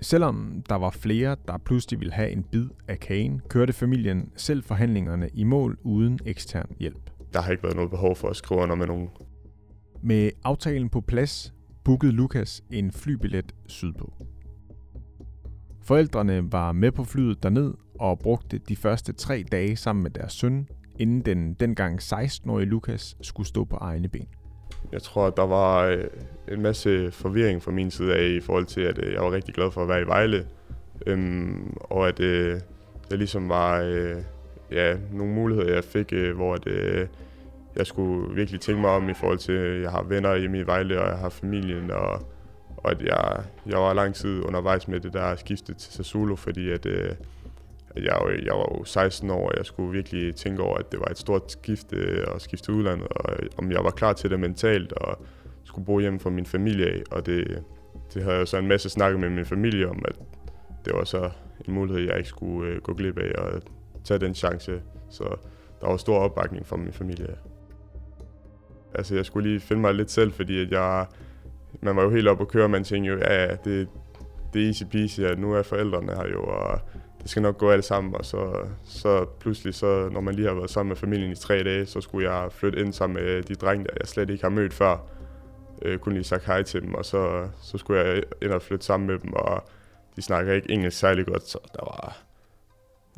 Selvom 0.02 0.62
der 0.68 0.74
var 0.74 0.90
flere, 0.90 1.36
der 1.48 1.58
pludselig 1.58 2.00
ville 2.00 2.12
have 2.12 2.30
en 2.30 2.42
bid 2.42 2.68
af 2.88 3.00
kagen, 3.00 3.40
kørte 3.48 3.72
familien 3.72 4.30
selv 4.36 4.62
forhandlingerne 4.62 5.28
i 5.34 5.44
mål 5.44 5.78
uden 5.82 6.18
ekstern 6.26 6.70
hjælp. 6.78 7.10
Der 7.32 7.40
har 7.40 7.50
ikke 7.50 7.62
været 7.62 7.76
noget 7.76 7.90
behov 7.90 8.16
for 8.16 8.28
at 8.28 8.36
skrive 8.36 8.60
under 8.60 8.74
med 8.74 8.86
nogen. 8.86 9.08
Med 10.02 10.30
aftalen 10.44 10.88
på 10.88 11.00
plads, 11.00 11.54
bookede 11.84 12.12
Lukas 12.12 12.62
en 12.70 12.92
flybillet 12.92 13.54
sydpå. 13.66 14.12
Forældrene 15.82 16.52
var 16.52 16.72
med 16.72 16.92
på 16.92 17.04
flyet 17.04 17.42
derned 17.42 17.74
og 18.00 18.18
brugte 18.18 18.58
de 18.58 18.76
første 18.76 19.12
tre 19.12 19.44
dage 19.52 19.76
sammen 19.76 20.02
med 20.02 20.10
deres 20.10 20.32
søn, 20.32 20.68
inden 20.98 21.20
den 21.20 21.54
dengang 21.54 22.00
16-årige 22.02 22.66
Lukas 22.66 23.16
skulle 23.20 23.46
stå 23.46 23.64
på 23.64 23.76
egne 23.76 24.08
ben. 24.08 24.28
Jeg 24.92 25.02
tror, 25.02 25.26
at 25.26 25.36
der 25.36 25.46
var 25.46 25.84
øh, 25.84 26.04
en 26.48 26.62
masse 26.62 27.10
forvirring 27.10 27.62
fra 27.62 27.70
min 27.70 27.90
side 27.90 28.14
af 28.14 28.28
i 28.28 28.40
forhold 28.40 28.66
til, 28.66 28.80
at 28.80 28.98
øh, 28.98 29.12
jeg 29.12 29.22
var 29.22 29.32
rigtig 29.32 29.54
glad 29.54 29.70
for 29.70 29.82
at 29.82 29.88
være 29.88 30.02
i 30.02 30.06
Vejle. 30.06 30.46
Øhm, 31.06 31.76
og 31.80 32.08
at 32.08 32.20
øh, 32.20 32.60
der 33.10 33.16
ligesom 33.16 33.48
var 33.48 33.80
øh, 33.80 34.16
ja, 34.70 34.96
nogle 35.12 35.32
muligheder, 35.32 35.74
jeg 35.74 35.84
fik, 35.84 36.12
øh, 36.12 36.36
hvor 36.36 36.54
at, 36.54 36.66
øh, 36.66 37.06
jeg 37.76 37.86
skulle 37.86 38.34
virkelig 38.34 38.60
tænke 38.60 38.80
mig 38.80 38.90
om 38.90 39.08
i 39.08 39.14
forhold 39.14 39.38
til, 39.38 39.52
at 39.52 39.82
jeg 39.82 39.90
har 39.90 40.02
venner 40.02 40.36
hjemme 40.36 40.58
i 40.58 40.66
Vejle, 40.66 41.00
og 41.00 41.08
jeg 41.08 41.18
har 41.18 41.28
familien, 41.28 41.90
og, 41.90 42.26
og 42.76 42.90
at 42.90 43.02
jeg, 43.02 43.42
jeg 43.66 43.78
var 43.78 43.92
lang 43.92 44.14
tid 44.14 44.44
undervejs 44.44 44.88
med 44.88 45.00
det 45.00 45.12
der 45.12 45.36
skifte 45.36 45.74
til 45.74 45.92
Sassuolo, 45.92 46.36
fordi 46.36 46.70
at, 46.70 46.86
jeg, 47.96 48.44
jeg 48.44 48.54
var 48.54 48.76
jo 48.78 48.84
16 48.84 49.30
år, 49.30 49.48
og 49.48 49.52
jeg 49.56 49.66
skulle 49.66 49.92
virkelig 49.92 50.34
tænke 50.34 50.62
over, 50.62 50.76
at 50.76 50.92
det 50.92 51.00
var 51.00 51.06
et 51.06 51.18
stort 51.18 51.52
skifte 51.52 51.96
øh, 51.96 52.26
at 52.34 52.42
skifte 52.42 52.66
til 52.66 52.74
udlandet, 52.74 53.08
og 53.08 53.32
øh, 53.32 53.48
om 53.58 53.72
jeg 53.72 53.84
var 53.84 53.90
klar 53.90 54.12
til 54.12 54.30
det 54.30 54.40
mentalt, 54.40 54.92
og 54.92 55.18
skulle 55.64 55.86
bo 55.86 55.98
hjemme 55.98 56.20
fra 56.20 56.30
min 56.30 56.46
familie 56.46 56.86
af. 56.86 57.02
Og 57.10 57.26
det, 57.26 57.62
det 58.14 58.22
havde 58.22 58.36
jeg 58.36 58.48
så 58.48 58.58
en 58.58 58.68
masse 58.68 58.88
snakket 58.88 59.20
med 59.20 59.30
min 59.30 59.46
familie 59.46 59.88
om, 59.88 60.04
at 60.08 60.16
det 60.84 60.92
var 60.94 61.04
så 61.04 61.30
en 61.68 61.74
mulighed, 61.74 62.02
jeg 62.02 62.16
ikke 62.16 62.28
skulle 62.28 62.70
øh, 62.70 62.80
gå 62.80 62.94
glip 62.94 63.18
af 63.18 63.32
og 63.38 63.62
tage 64.04 64.20
den 64.20 64.34
chance. 64.34 64.82
Så 65.10 65.24
der 65.80 65.86
var 65.88 65.96
stor 65.96 66.18
opbakning 66.18 66.66
fra 66.66 66.76
min 66.76 66.92
familie. 66.92 67.36
Altså, 68.94 69.14
jeg 69.14 69.26
skulle 69.26 69.48
lige 69.48 69.60
finde 69.60 69.82
mig 69.82 69.94
lidt 69.94 70.10
selv, 70.10 70.32
fordi 70.32 70.60
at 70.60 70.70
jeg, 70.70 71.06
man 71.80 71.96
var 71.96 72.02
jo 72.02 72.10
helt 72.10 72.28
op 72.28 72.40
at 72.40 72.48
køre, 72.48 72.68
man 72.68 72.84
tænkte 72.84 73.12
jo, 73.12 73.18
ja, 73.18 73.54
det, 73.64 73.88
det 74.52 74.62
er 74.62 74.66
easy 74.66 74.84
peasy, 74.84 75.20
at 75.20 75.38
nu 75.38 75.52
er 75.52 75.62
forældrene 75.62 76.12
her 76.12 76.28
jo, 76.32 76.42
og 76.42 76.80
det 77.22 77.30
skal 77.30 77.42
nok 77.42 77.58
gå 77.58 77.70
alt 77.70 77.84
sammen, 77.84 78.14
og 78.14 78.24
så, 78.24 78.66
så 78.84 79.24
pludselig, 79.40 79.74
så, 79.74 80.08
når 80.12 80.20
man 80.20 80.34
lige 80.34 80.48
har 80.48 80.54
været 80.54 80.70
sammen 80.70 80.88
med 80.88 80.96
familien 80.96 81.32
i 81.32 81.34
tre 81.34 81.62
dage, 81.62 81.86
så 81.86 82.00
skulle 82.00 82.30
jeg 82.30 82.52
flytte 82.52 82.80
ind 82.80 82.92
sammen 82.92 83.24
med 83.24 83.42
de 83.42 83.54
drenge, 83.54 83.84
der 83.84 83.90
jeg 84.00 84.08
slet 84.08 84.30
ikke 84.30 84.42
har 84.42 84.50
mødt 84.50 84.74
før. 84.74 84.96
Øh, 85.82 85.98
kunne 85.98 86.14
lige 86.14 86.24
sagt 86.24 86.44
hej 86.44 86.62
til 86.62 86.82
dem, 86.82 86.94
og 86.94 87.04
så, 87.04 87.48
så 87.62 87.78
skulle 87.78 88.00
jeg 88.00 88.22
ind 88.42 88.52
og 88.52 88.62
flytte 88.62 88.84
sammen 88.86 89.06
med 89.06 89.18
dem, 89.18 89.32
og 89.32 89.64
de 90.16 90.22
snakker 90.22 90.52
ikke 90.52 90.70
engelsk 90.70 90.98
særlig 90.98 91.26
godt, 91.26 91.48
så 91.48 91.58
der 91.74 91.84
var, 91.84 92.16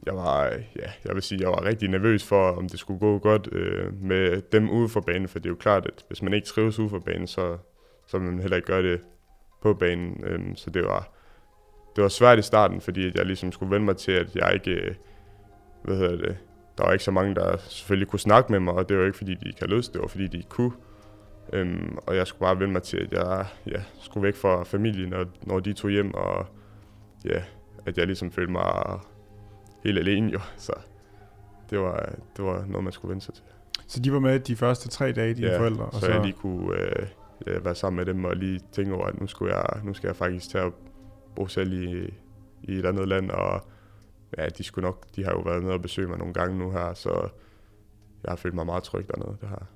jeg 0.06 0.14
var, 0.14 0.44
ja, 0.76 0.90
jeg 1.04 1.14
vil 1.14 1.22
sige, 1.22 1.40
jeg 1.40 1.48
var 1.48 1.64
rigtig 1.64 1.88
nervøs 1.88 2.24
for, 2.24 2.50
om 2.50 2.68
det 2.68 2.78
skulle 2.78 3.00
gå 3.00 3.18
godt 3.18 3.48
øh, 3.52 4.02
med 4.02 4.42
dem 4.52 4.70
ude 4.70 4.88
for 4.88 5.00
banen, 5.00 5.28
for 5.28 5.38
det 5.38 5.46
er 5.46 5.50
jo 5.50 5.56
klart, 5.56 5.86
at 5.86 6.04
hvis 6.08 6.22
man 6.22 6.34
ikke 6.34 6.46
trives 6.46 6.78
ude 6.78 6.88
for 6.88 6.98
banen, 6.98 7.26
så, 7.26 7.58
så 8.06 8.18
vil 8.18 8.30
man 8.30 8.40
heller 8.40 8.56
ikke 8.56 8.66
gøre 8.66 8.82
det 8.82 9.00
på 9.62 9.74
banen. 9.74 10.24
Øh, 10.24 10.40
så 10.54 10.70
det 10.70 10.84
var, 10.84 11.13
det 11.96 12.02
var 12.02 12.08
svært 12.08 12.38
i 12.38 12.42
starten, 12.42 12.80
fordi 12.80 13.12
jeg 13.14 13.26
ligesom 13.26 13.52
skulle 13.52 13.70
vende 13.70 13.84
mig 13.84 13.96
til, 13.96 14.12
at 14.12 14.36
jeg 14.36 14.54
ikke, 14.54 14.70
øh, 14.70 14.94
hvad 15.82 15.96
hedder 15.96 16.16
det, 16.16 16.36
der 16.78 16.84
var 16.84 16.92
ikke 16.92 17.04
så 17.04 17.10
mange, 17.10 17.34
der 17.34 17.56
selvfølgelig 17.56 18.08
kunne 18.08 18.20
snakke 18.20 18.52
med 18.52 18.60
mig, 18.60 18.74
og 18.74 18.88
det 18.88 18.98
var 18.98 19.04
ikke 19.04 19.18
fordi, 19.18 19.34
de 19.34 19.48
ikke 19.48 19.60
havde 19.60 19.76
lyst, 19.76 19.92
det 19.92 20.00
var 20.00 20.08
fordi, 20.08 20.26
de 20.26 20.42
kunne. 20.42 20.72
Øhm, 21.52 21.98
og 22.06 22.16
jeg 22.16 22.26
skulle 22.26 22.40
bare 22.40 22.58
vende 22.60 22.72
mig 22.72 22.82
til, 22.82 22.96
at 22.96 23.12
jeg 23.12 23.46
ja, 23.66 23.82
skulle 24.00 24.24
væk 24.24 24.36
fra 24.36 24.62
familien, 24.64 25.08
når, 25.08 25.26
når 25.42 25.60
de 25.60 25.72
tog 25.72 25.90
hjem, 25.90 26.14
og 26.14 26.46
ja, 27.24 27.42
at 27.86 27.98
jeg 27.98 28.06
ligesom 28.06 28.32
følte 28.32 28.52
mig 28.52 29.00
helt 29.84 29.98
alene 29.98 30.32
jo. 30.32 30.40
Så 30.56 30.72
det 31.70 31.80
var, 31.80 32.12
det 32.36 32.44
var 32.44 32.64
noget, 32.68 32.84
man 32.84 32.92
skulle 32.92 33.10
vende 33.10 33.24
sig 33.24 33.34
til. 33.34 33.44
Så 33.86 34.00
de 34.00 34.12
var 34.12 34.18
med 34.18 34.40
de 34.40 34.56
første 34.56 34.88
tre 34.88 35.12
dage, 35.12 35.34
dine 35.34 35.46
ja, 35.46 35.60
forældre? 35.60 35.84
Og 35.84 35.94
så, 35.94 36.00
så 36.00 36.12
jeg 36.12 36.20
lige 36.20 36.32
kunne 36.32 36.80
øh, 36.80 37.06
ja, 37.46 37.58
være 37.58 37.74
sammen 37.74 37.96
med 37.96 38.06
dem 38.14 38.24
og 38.24 38.36
lige 38.36 38.60
tænke 38.72 38.94
over, 38.94 39.06
at 39.06 39.20
nu, 39.20 39.26
skulle 39.26 39.56
jeg, 39.56 39.66
nu 39.84 39.94
skal 39.94 40.08
jeg 40.08 40.16
faktisk 40.16 40.50
tage 40.50 40.72
bo 41.34 41.46
selv 41.46 41.72
i, 41.72 42.14
i 42.62 42.72
et 42.72 42.86
andet 42.86 43.08
land, 43.08 43.30
og 43.30 43.62
ja, 44.38 44.46
de, 44.46 44.62
skulle 44.64 44.84
nok, 44.84 45.06
de 45.16 45.24
har 45.24 45.30
jo 45.30 45.40
været 45.40 45.62
nede 45.62 45.74
og 45.74 45.82
besøge 45.82 46.08
mig 46.08 46.18
nogle 46.18 46.34
gange 46.34 46.58
nu 46.58 46.70
her, 46.70 46.94
så 46.94 47.28
jeg 48.24 48.30
har 48.30 48.36
følt 48.36 48.54
mig 48.54 48.66
meget 48.66 48.82
tryg 48.82 49.08
dernede, 49.08 49.36
det 49.40 49.48
her. 49.48 49.66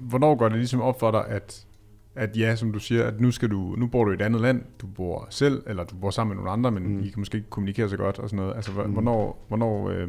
Hvornår 0.00 0.34
går 0.34 0.48
det 0.48 0.58
ligesom 0.58 0.80
op 0.80 1.00
for 1.00 1.10
dig, 1.10 1.28
at, 1.28 1.66
at 2.14 2.36
ja, 2.36 2.56
som 2.56 2.72
du 2.72 2.78
siger, 2.78 3.06
at 3.06 3.20
nu, 3.20 3.30
skal 3.30 3.50
du, 3.50 3.74
nu 3.78 3.86
bor 3.86 4.04
du 4.04 4.10
i 4.10 4.14
et 4.14 4.22
andet 4.22 4.40
land, 4.40 4.64
du 4.80 4.86
bor 4.86 5.26
selv, 5.30 5.62
eller 5.66 5.84
du 5.84 5.96
bor 5.96 6.10
sammen 6.10 6.36
med 6.36 6.44
nogle 6.44 6.50
andre, 6.50 6.70
men 6.70 6.96
mm. 6.96 7.04
I 7.04 7.08
kan 7.08 7.20
måske 7.20 7.36
ikke 7.36 7.50
kommunikere 7.50 7.88
så 7.88 7.96
godt 7.96 8.18
og 8.18 8.28
sådan 8.28 8.36
noget. 8.36 8.56
Altså, 8.56 8.72
mm. 8.72 8.92
hvornår, 8.92 9.44
hvornår, 9.48 9.88
øh, 9.88 10.08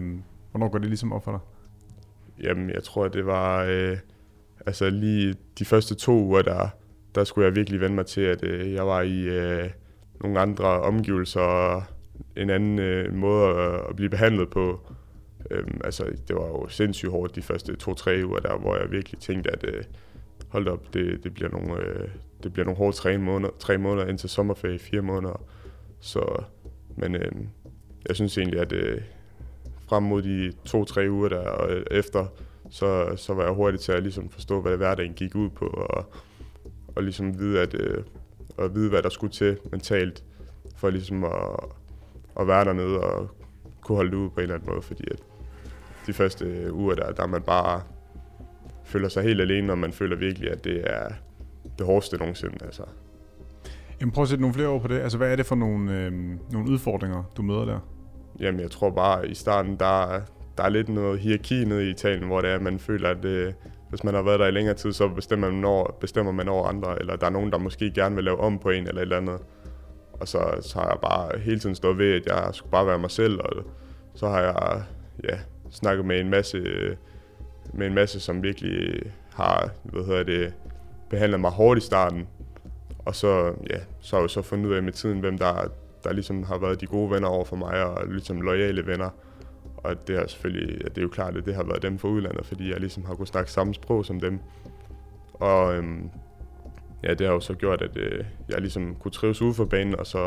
hvornår 0.52 0.70
går 0.70 0.78
det 0.78 0.88
ligesom 0.88 1.14
op 1.14 1.24
for 1.24 1.32
dig? 1.32 1.40
Jamen, 2.46 2.70
jeg 2.70 2.84
tror, 2.84 3.08
det 3.08 3.26
var 3.26 3.64
øh, 3.64 3.98
altså 4.66 4.90
lige 4.90 5.36
de 5.60 5.66
første 5.66 5.96
to 5.96 6.12
uger, 6.12 6.42
der, 6.42 6.70
der 7.18 7.24
skulle 7.24 7.46
jeg 7.46 7.56
virkelig 7.56 7.82
vende 7.82 7.96
mig 7.96 8.06
til, 8.06 8.22
at 8.22 8.44
øh, 8.44 8.74
jeg 8.74 8.88
var 8.88 9.02
i 9.02 9.22
øh, 9.22 9.70
nogle 10.22 10.40
andre 10.40 10.68
omgivelser 10.82 11.42
og 11.42 11.84
en 12.36 12.50
anden 12.50 12.80
øh, 12.80 13.14
måde 13.14 13.50
at, 13.50 13.82
at 13.90 13.96
blive 13.96 14.10
behandlet 14.10 14.50
på. 14.50 14.80
Øhm, 15.52 15.82
altså, 15.84 16.04
det 16.28 16.36
var 16.36 16.48
jo 16.48 16.68
sindssygt 16.68 17.12
hårdt 17.12 17.36
de 17.36 17.42
første 17.42 17.76
to-tre 17.76 18.22
uger 18.26 18.40
der, 18.40 18.58
hvor 18.58 18.78
jeg 18.78 18.92
virkelig 18.92 19.20
tænkte, 19.20 19.52
at 19.52 19.64
øh, 19.68 19.84
hold 20.48 20.68
op, 20.68 20.94
det, 20.94 21.24
det, 21.24 21.34
bliver 21.34 21.50
nogle, 21.50 21.82
øh, 21.82 22.10
det 22.44 22.54
bliver 22.54 22.66
nogle 22.66 22.78
hårde 22.78 22.96
tre 22.96 23.18
måneder, 23.18 23.52
tre 23.60 23.78
måneder 23.78 24.08
indtil 24.08 24.30
sommerferie, 24.30 24.80
fire 24.80 25.02
måneder. 25.02 25.46
Så, 26.00 26.44
men 26.96 27.16
øh, 27.16 27.32
jeg 28.08 28.16
synes 28.16 28.38
egentlig, 28.38 28.60
at 28.60 28.74
øh, 28.74 29.02
frem 29.90 30.04
mod 30.04 30.22
de 30.22 30.52
to-tre 30.66 31.08
uger 31.10 31.30
der 31.30 31.50
og 31.50 31.72
øh, 31.72 31.86
efter, 31.92 32.26
så, 32.70 33.14
så 33.16 33.34
var 33.34 33.44
jeg 33.44 33.54
hurtig 33.54 33.80
til 33.80 33.92
at 33.92 34.04
ligesom 34.04 34.30
forstå, 34.30 34.62
hvad 34.62 34.78
hverdagen 34.78 35.14
gik 35.14 35.36
ud 35.36 35.50
på, 35.50 35.66
og, 35.66 36.06
og 36.98 37.04
ligesom 37.04 37.40
vide, 37.40 37.62
at, 37.62 37.74
øh, 37.74 38.04
at 38.60 38.76
vide, 38.76 38.90
hvad 38.90 39.02
der 39.02 39.10
skulle 39.10 39.34
til 39.34 39.58
mentalt, 39.72 40.24
for 40.76 40.90
ligesom 40.90 41.24
at, 41.24 41.32
at 42.40 42.48
være 42.48 42.66
dernede 42.66 43.00
og 43.00 43.30
kunne 43.82 43.96
holde 43.96 44.12
det 44.12 44.18
ud 44.18 44.30
på 44.30 44.36
en 44.36 44.42
eller 44.42 44.56
anden 44.56 44.70
måde, 44.70 44.82
fordi 44.82 45.04
at 45.12 45.20
de 46.08 46.14
første 46.14 46.74
uger 46.74 46.96
der, 46.96 47.12
der 47.12 47.28
man 47.28 47.42
bare 47.42 47.82
føler 48.86 49.10
sig 49.10 49.24
helt 49.24 49.42
alene, 49.42 49.72
og 49.72 49.78
man 49.78 49.94
føler 49.94 50.16
virkelig, 50.16 50.52
at 50.52 50.64
det 50.64 50.84
er 50.86 51.10
det 51.78 51.86
hårdeste 51.86 52.18
nogensinde. 52.18 52.66
Altså. 52.66 52.84
Jamen 54.02 54.12
prøv 54.12 54.22
at 54.22 54.28
sætte 54.28 54.42
nogle 54.42 54.54
flere 54.54 54.68
ord 54.68 54.82
på 54.82 54.88
det. 54.88 55.00
Altså 55.00 55.18
hvad 55.18 55.32
er 55.32 55.36
det 55.36 55.46
for 55.46 55.56
nogle, 55.56 56.06
øh, 56.06 56.12
nogle 56.52 56.72
udfordringer, 56.72 57.24
du 57.38 57.42
møder 57.42 57.66
der? 57.66 57.80
Jamen 58.40 58.62
jeg 58.62 58.72
tror 58.72 58.90
bare, 58.90 59.28
i 59.28 59.34
starten, 59.34 59.76
der, 59.80 60.22
der 60.58 60.64
er 60.64 60.70
lidt 60.70 60.90
noget 60.90 61.20
hierarki 61.20 61.66
nede 61.66 61.88
i 61.88 61.90
Italien, 61.90 62.28
hvor 62.28 62.42
det 62.42 62.50
er, 62.50 62.56
at 62.56 62.62
man 62.62 62.80
føler, 62.80 63.10
at 63.10 63.24
det, 63.24 63.56
hvis 63.90 64.04
man 64.04 64.14
har 64.14 64.22
været 64.22 64.40
der 64.40 64.48
i 64.48 64.52
længere 64.52 64.76
tid, 64.76 64.94
så 64.94 65.08
bestemmer 65.08 65.52
man, 65.52 65.66
over, 65.66 65.92
bestemmer 66.00 66.32
man 66.32 66.48
over 66.48 66.68
andre, 66.68 67.00
eller 67.00 67.16
der 67.16 67.26
er 67.26 67.30
nogen, 67.30 67.52
der 67.52 67.58
måske 67.58 67.92
gerne 67.92 68.16
vil 68.16 68.24
lave 68.24 68.40
om 68.40 68.60
på 68.60 68.70
en 68.70 68.88
eller 68.88 69.02
et 69.02 69.02
eller 69.02 69.18
andet. 69.18 69.40
Og 70.14 70.28
så, 70.28 70.58
så 70.62 70.80
har 70.80 70.90
jeg 70.90 70.98
bare 71.02 71.40
hele 71.40 71.60
tiden 71.60 71.76
stået 71.76 71.98
ved, 71.98 72.14
at 72.14 72.26
jeg 72.26 72.50
skulle 72.52 72.72
bare 72.72 72.88
være 72.88 73.00
mig 73.00 73.12
selv, 73.12 73.40
og 73.40 73.64
så 74.14 74.28
har 74.28 74.42
jeg 74.42 74.84
ja, 75.24 75.38
snakket 75.72 76.06
med 76.06 76.20
en 76.20 76.30
masse, 76.30 76.64
med 77.74 77.88
en 77.88 77.94
masse 77.94 78.20
som 78.20 78.44
virkelig 78.44 79.02
har 79.34 79.70
hvad 79.84 80.04
hedder 80.04 80.24
det, 80.24 80.54
behandlet 81.10 81.40
mig 81.40 81.52
hårdt 81.52 81.78
i 81.78 81.82
starten. 81.82 82.28
Og 83.00 83.16
så, 83.16 83.54
ja, 83.70 83.80
så 84.00 84.16
har 84.16 84.24
jeg 84.24 84.30
så 84.30 84.42
fundet 84.42 84.70
ud 84.70 84.74
af 84.74 84.84
med 84.84 84.94
tiden, 84.94 85.20
hvem 85.20 85.38
der, 85.38 85.72
der 86.04 86.14
ligesom 86.14 86.44
har 86.44 86.58
været 86.58 86.82
de 86.82 86.86
gode 86.86 87.12
venner 87.12 87.28
over 87.28 87.46
for 87.46 87.56
mig, 87.56 87.86
og 87.86 88.08
ligesom 88.08 88.42
lojale 88.42 88.88
venner. 88.88 89.10
Og 89.88 90.08
det 90.08 90.16
er 90.16 90.28
selvfølgelig, 90.28 90.82
ja, 90.82 90.88
det 90.88 90.98
er 90.98 91.02
jo 91.02 91.08
klart, 91.08 91.38
at 91.38 91.46
det 91.46 91.56
har 91.56 91.64
været 91.64 91.82
dem 91.82 92.00
fra 92.00 92.08
udlandet, 92.08 92.46
fordi 92.46 92.72
jeg 92.72 92.80
ligesom 92.80 93.06
har 93.06 93.16
kunnet 93.16 93.28
snakke 93.28 93.52
samme 93.52 93.74
sprog 93.74 94.06
som 94.06 94.20
dem. 94.20 94.40
Og 95.34 95.76
øhm, 95.76 96.10
ja, 97.04 97.14
det 97.14 97.28
har 97.28 97.34
jo 97.34 97.40
så 97.40 97.54
gjort, 97.54 97.82
at 97.82 97.98
øh, 97.98 98.26
jeg 98.50 98.62
ligesom 98.62 98.96
kunne 98.96 99.12
trives 99.12 99.42
ude 99.42 99.54
for 99.54 99.66
banen, 99.66 99.96
og 99.96 100.08
så, 100.08 100.20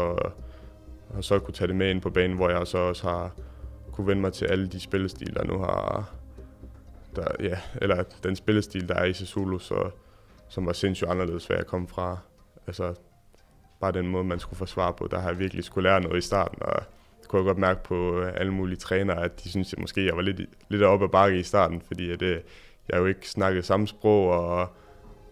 og 1.08 1.24
så 1.24 1.38
kunne 1.38 1.54
tage 1.54 1.68
det 1.68 1.76
med 1.76 1.90
ind 1.90 2.00
på 2.00 2.10
banen, 2.10 2.36
hvor 2.36 2.50
jeg 2.50 2.66
så 2.66 2.78
også 2.78 3.08
har 3.08 3.32
kunne 3.92 4.06
vende 4.06 4.22
mig 4.22 4.32
til 4.32 4.44
alle 4.44 4.66
de 4.66 4.80
spillestil, 4.80 5.34
der 5.34 5.44
nu 5.44 5.58
har, 5.58 6.10
der, 7.16 7.24
ja, 7.40 7.58
eller 7.82 8.04
den 8.22 8.36
spillestil, 8.36 8.88
der 8.88 8.94
er 8.94 9.04
i 9.04 9.12
Sassuolo, 9.12 9.58
så, 9.58 9.90
som 10.48 10.66
var 10.66 10.72
sindssygt 10.72 11.10
anderledes, 11.10 11.46
hvad 11.46 11.56
jeg 11.56 11.66
kom 11.66 11.88
fra. 11.88 12.18
Altså, 12.66 12.94
bare 13.80 13.92
den 13.92 14.08
måde, 14.08 14.24
man 14.24 14.38
skulle 14.38 14.58
forsvare 14.58 14.92
på, 14.92 15.08
der 15.10 15.18
har 15.18 15.28
jeg 15.28 15.38
virkelig 15.38 15.64
skulle 15.64 15.88
lære 15.88 16.00
noget 16.00 16.18
i 16.18 16.26
starten, 16.26 16.62
og 16.62 16.82
kunne 17.30 17.40
jeg 17.40 17.46
godt 17.46 17.58
mærke 17.58 17.82
på 17.82 18.20
alle 18.20 18.52
mulige 18.52 18.76
trænere, 18.76 19.24
at 19.24 19.44
de 19.44 19.50
synes, 19.50 19.72
at 19.72 19.78
måske 19.78 20.06
jeg 20.06 20.16
var 20.16 20.22
lidt, 20.22 20.40
lidt 20.68 20.82
oppe 20.82 21.04
ad 21.04 21.08
bakke 21.08 21.38
i 21.38 21.42
starten, 21.42 21.82
fordi 21.86 22.10
at, 22.10 22.22
øh, 22.22 22.36
jeg 22.88 22.98
jo 22.98 23.06
ikke 23.06 23.28
snakkede 23.28 23.62
samme 23.62 23.88
sprog, 23.88 24.28
og 24.28 24.68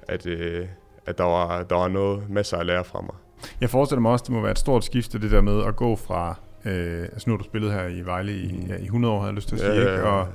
at, 0.09 0.27
øh, 0.27 0.67
at 1.07 1.19
der, 1.19 1.25
var, 1.25 1.63
der 1.63 1.77
var 1.77 1.89
noget 1.89 2.31
masser 2.31 2.57
at 2.57 2.67
lære 2.67 2.85
fra 2.85 3.01
mig. 3.01 3.15
Jeg 3.61 3.71
forestiller 3.71 4.01
mig 4.01 4.13
også, 4.13 4.25
det 4.29 4.35
må 4.35 4.41
være 4.41 4.51
et 4.51 4.59
stort 4.59 4.85
skifte, 4.85 5.21
det 5.21 5.31
der 5.31 5.41
med 5.41 5.65
at 5.65 5.77
gå 5.77 5.97
fra, 5.97 6.35
øh, 6.65 7.03
altså 7.03 7.31
nu 7.31 7.33
har 7.33 7.39
du 7.39 7.45
spillet 7.45 7.73
her 7.73 7.87
i 7.87 8.01
Vejle 8.01 8.33
i, 8.33 8.67
ja, 8.69 8.77
i 8.77 8.85
100 8.85 9.15
år, 9.15 9.19
har 9.19 9.27
jeg 9.27 9.35
lyst 9.35 9.49
til 9.49 9.55
at 9.55 9.61
sige, 9.61 9.73
ja. 9.73 9.81
ikke? 9.81 10.03
Og, 10.03 10.29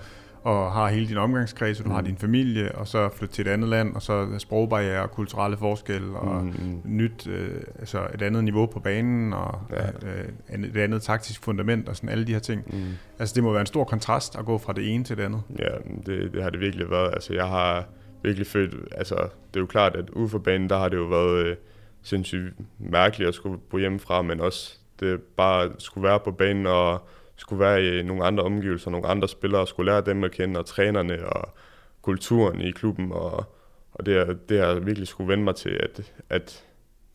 og 0.43 0.71
har 0.71 0.89
hele 0.89 1.07
din 1.07 1.17
omgangskreds, 1.17 1.79
og 1.79 1.85
du 1.85 1.89
mm. 1.89 1.95
har 1.95 2.01
din 2.01 2.17
familie, 2.17 2.75
og 2.75 2.88
så 2.88 3.09
flytte 3.09 3.35
til 3.35 3.47
et 3.47 3.51
andet 3.51 3.69
land, 3.69 3.95
og 3.95 4.01
så 4.01 4.27
sprogbarriere, 4.38 5.07
kulturelle 5.07 5.57
forskelle, 5.57 6.17
og 6.17 6.43
mm. 6.43 6.81
nyt, 6.85 7.27
øh, 7.27 7.62
altså 7.79 8.07
et 8.13 8.21
andet 8.21 8.43
niveau 8.43 8.65
på 8.65 8.79
banen, 8.79 9.33
og 9.33 9.62
ja. 9.71 9.88
øh, 9.88 10.63
et 10.65 10.77
andet 10.77 11.01
taktisk 11.01 11.43
fundament, 11.43 11.89
og 11.89 11.95
sådan 11.95 12.09
alle 12.09 12.27
de 12.27 12.33
her 12.33 12.39
ting. 12.39 12.63
Mm. 12.67 12.83
Altså 13.19 13.35
det 13.35 13.43
må 13.43 13.51
være 13.51 13.62
en 13.62 13.67
stor 13.67 13.83
kontrast 13.83 14.35
at 14.39 14.45
gå 14.45 14.57
fra 14.57 14.73
det 14.73 14.93
ene 14.93 15.03
til 15.03 15.17
det 15.17 15.23
andet. 15.23 15.41
Ja, 15.59 15.69
det, 16.05 16.33
det 16.33 16.43
har 16.43 16.50
det 16.50 16.59
virkelig 16.59 16.89
været. 16.89 17.13
Altså 17.13 17.33
jeg 17.33 17.47
har 17.47 17.85
virkelig 18.23 18.47
følt, 18.47 18.93
altså 18.97 19.15
det 19.15 19.55
er 19.55 19.59
jo 19.59 19.65
klart, 19.65 19.95
at 19.95 20.09
ude 20.09 20.29
for 20.29 20.39
banen, 20.39 20.69
der 20.69 20.77
har 20.77 20.89
det 20.89 20.97
jo 20.97 21.05
været 21.05 21.45
øh, 21.45 21.55
sindssygt 22.01 22.53
mærkeligt 22.79 23.27
at 23.27 23.35
skulle 23.35 23.59
bo 23.69 23.77
hjemmefra, 23.77 24.21
men 24.21 24.39
også 24.39 24.77
det 25.00 25.21
bare 25.21 25.71
skulle 25.77 26.07
være 26.07 26.19
på 26.19 26.31
banen 26.31 26.65
og 26.65 27.07
skulle 27.43 27.59
være 27.59 27.85
i 27.85 28.03
nogle 28.03 28.23
andre 28.23 28.43
omgivelser, 28.43 28.91
nogle 28.91 29.07
andre 29.07 29.27
spillere, 29.27 29.67
skulle 29.67 29.91
lære 29.91 30.01
dem 30.01 30.23
at 30.23 30.31
kende, 30.31 30.59
og 30.59 30.65
trænerne 30.65 31.25
og 31.29 31.53
kulturen 32.01 32.62
i 32.62 32.71
klubben, 32.71 33.12
og, 33.12 33.45
og 33.91 34.05
det, 34.05 34.17
er, 34.17 34.33
det 34.50 34.59
har 34.59 34.73
virkelig 34.73 35.07
skulle 35.07 35.27
vende 35.27 35.43
mig 35.43 35.55
til, 35.55 35.69
at, 35.69 36.13
at 36.29 36.65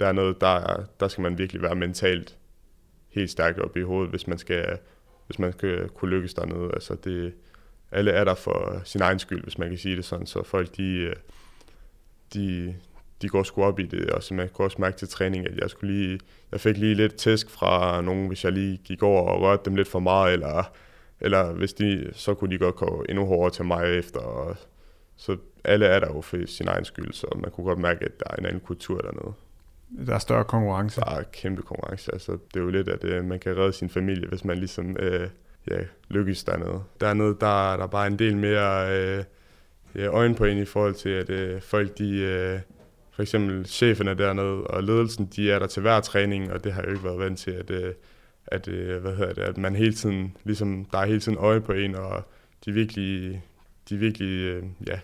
der 0.01 0.07
er 0.07 0.13
noget, 0.13 0.41
der, 0.41 0.85
der 1.01 1.09
skal 1.09 1.23
man 1.23 1.39
virkelig 1.39 1.63
være 1.63 1.75
mentalt 1.75 2.37
helt 3.09 3.31
stærkt 3.31 3.59
op 3.59 3.77
i 3.77 3.83
hovedet, 3.83 4.11
hvis 4.11 4.27
man 4.27 4.39
skal, 4.39 4.79
hvis 5.27 5.39
man 5.39 5.53
skal 5.53 5.89
kunne 5.89 6.11
lykkes 6.11 6.35
dernede. 6.35 6.71
Altså 6.73 6.95
det, 7.05 7.35
alle 7.91 8.11
er 8.11 8.25
der 8.25 8.35
for 8.35 8.81
sin 8.85 9.03
egen 9.03 9.19
skyld, 9.19 9.43
hvis 9.43 9.59
man 9.59 9.69
kan 9.69 9.79
sige 9.79 9.97
det 9.97 10.05
sådan, 10.05 10.27
så 10.27 10.43
folk 10.43 10.77
de, 10.77 11.15
de, 12.35 12.75
de 13.23 13.29
går 13.29 13.43
sgu 13.43 13.63
op 13.65 13.79
i 13.79 13.87
det, 13.87 14.11
og 14.11 14.23
så 14.23 14.35
man 14.35 14.49
kunne 14.49 14.67
også 14.67 14.81
mærke 14.81 14.97
til 14.97 15.09
træning, 15.09 15.47
at 15.47 15.57
jeg 15.57 15.71
skulle 15.71 15.95
lige, 15.95 16.21
jeg 16.53 16.61
fik 16.61 16.77
lige 16.77 16.95
lidt 16.95 17.15
tæsk 17.15 17.51
fra 17.51 18.01
nogen, 18.01 18.29
hvis 18.29 18.45
jeg 18.45 18.53
lige 18.53 18.77
gik 18.85 19.03
over 19.03 19.23
og 19.31 19.41
rørte 19.43 19.63
dem 19.65 19.77
lidt 19.77 19.89
for 19.89 19.99
meget, 19.99 20.33
eller, 20.33 20.73
eller 21.21 21.53
hvis 21.53 21.73
de, 21.73 22.11
så 22.13 22.35
kunne 22.35 22.51
de 22.51 22.59
godt 22.59 22.77
gå 22.77 23.05
endnu 23.09 23.25
hårdere 23.25 23.51
til 23.51 23.65
mig 23.65 23.99
efter, 23.99 24.21
og 24.21 24.57
så 25.17 25.37
alle 25.65 25.87
er 25.87 26.01
der 26.01 26.07
jo 26.07 26.21
for 26.21 26.37
sin 26.47 26.69
egen 26.69 26.85
skyld, 26.85 27.13
så 27.13 27.27
man 27.43 27.51
kunne 27.51 27.65
godt 27.65 27.79
mærke, 27.79 28.05
at 28.05 28.21
der 28.21 28.27
er 28.31 28.37
en 28.37 28.47
anden 28.47 28.61
kultur 28.61 29.01
dernede. 29.01 29.35
Der 30.07 30.15
er 30.15 30.19
større 30.19 30.45
konkurrence. 30.45 31.01
Der 31.01 31.11
er 31.11 31.23
kæmpe 31.23 31.63
konkurrence. 31.63 32.13
Altså, 32.13 32.33
det 32.33 32.61
er 32.61 32.65
jo 32.65 32.71
lidt, 32.71 32.89
at 32.89 33.05
øh, 33.05 33.25
man 33.25 33.39
kan 33.39 33.57
redde 33.57 33.73
sin 33.73 33.89
familie, 33.89 34.29
hvis 34.29 34.45
man 34.45 34.59
ligesom 34.59 34.97
øh, 35.01 35.29
ja, 35.71 35.79
lykkes 36.09 36.45
dernede. 36.45 36.83
Dernede, 37.01 37.37
der, 37.41 37.77
der 37.77 37.83
er 37.83 37.87
bare 37.87 38.07
en 38.07 38.19
del 38.19 38.37
mere 38.37 38.99
øh, 38.99 39.25
ja, 39.95 40.07
øjen 40.07 40.35
på 40.35 40.45
en 40.45 40.59
i 40.59 40.65
forhold 40.65 40.95
til, 40.95 41.09
at 41.09 41.31
øh, 41.31 41.61
folk 41.61 41.99
de, 41.99 42.19
øh, 42.19 42.61
for 43.19 43.23
eksempel 43.23 43.67
chefen 43.67 44.09
er 44.09 44.15
dernede, 44.15 44.65
og 44.65 44.85
ledelsen, 44.85 45.27
de 45.37 45.51
er 45.51 45.59
der 45.59 45.67
til 45.67 45.83
hver 45.83 46.01
træning, 46.01 46.53
og 46.53 46.65
det 46.65 46.73
har 46.73 46.81
jeg 46.83 46.89
jo 46.89 46.93
ikke 46.93 47.05
været 47.05 47.19
vant 47.19 47.39
til, 47.39 47.51
at, 47.51 47.71
øh, 47.71 47.95
at, 48.47 48.69
øh, 48.69 49.03
hvad 49.03 49.17
hedder 49.17 49.33
det, 49.33 49.43
at 49.43 49.59
man 49.59 49.77
hele 49.77 49.95
tiden, 49.95 50.37
ligesom, 50.45 50.85
der 50.85 50.99
er 50.99 51.07
hele 51.07 51.21
tiden 51.21 51.39
øje 51.39 51.61
på 51.61 51.73
en, 51.73 51.95
og 51.95 52.23
de 52.65 52.73
virkelig, 52.73 53.43
de 53.89 53.97
virkelig, 53.97 54.29
øh, 54.29 54.63
ja, 54.87 55.01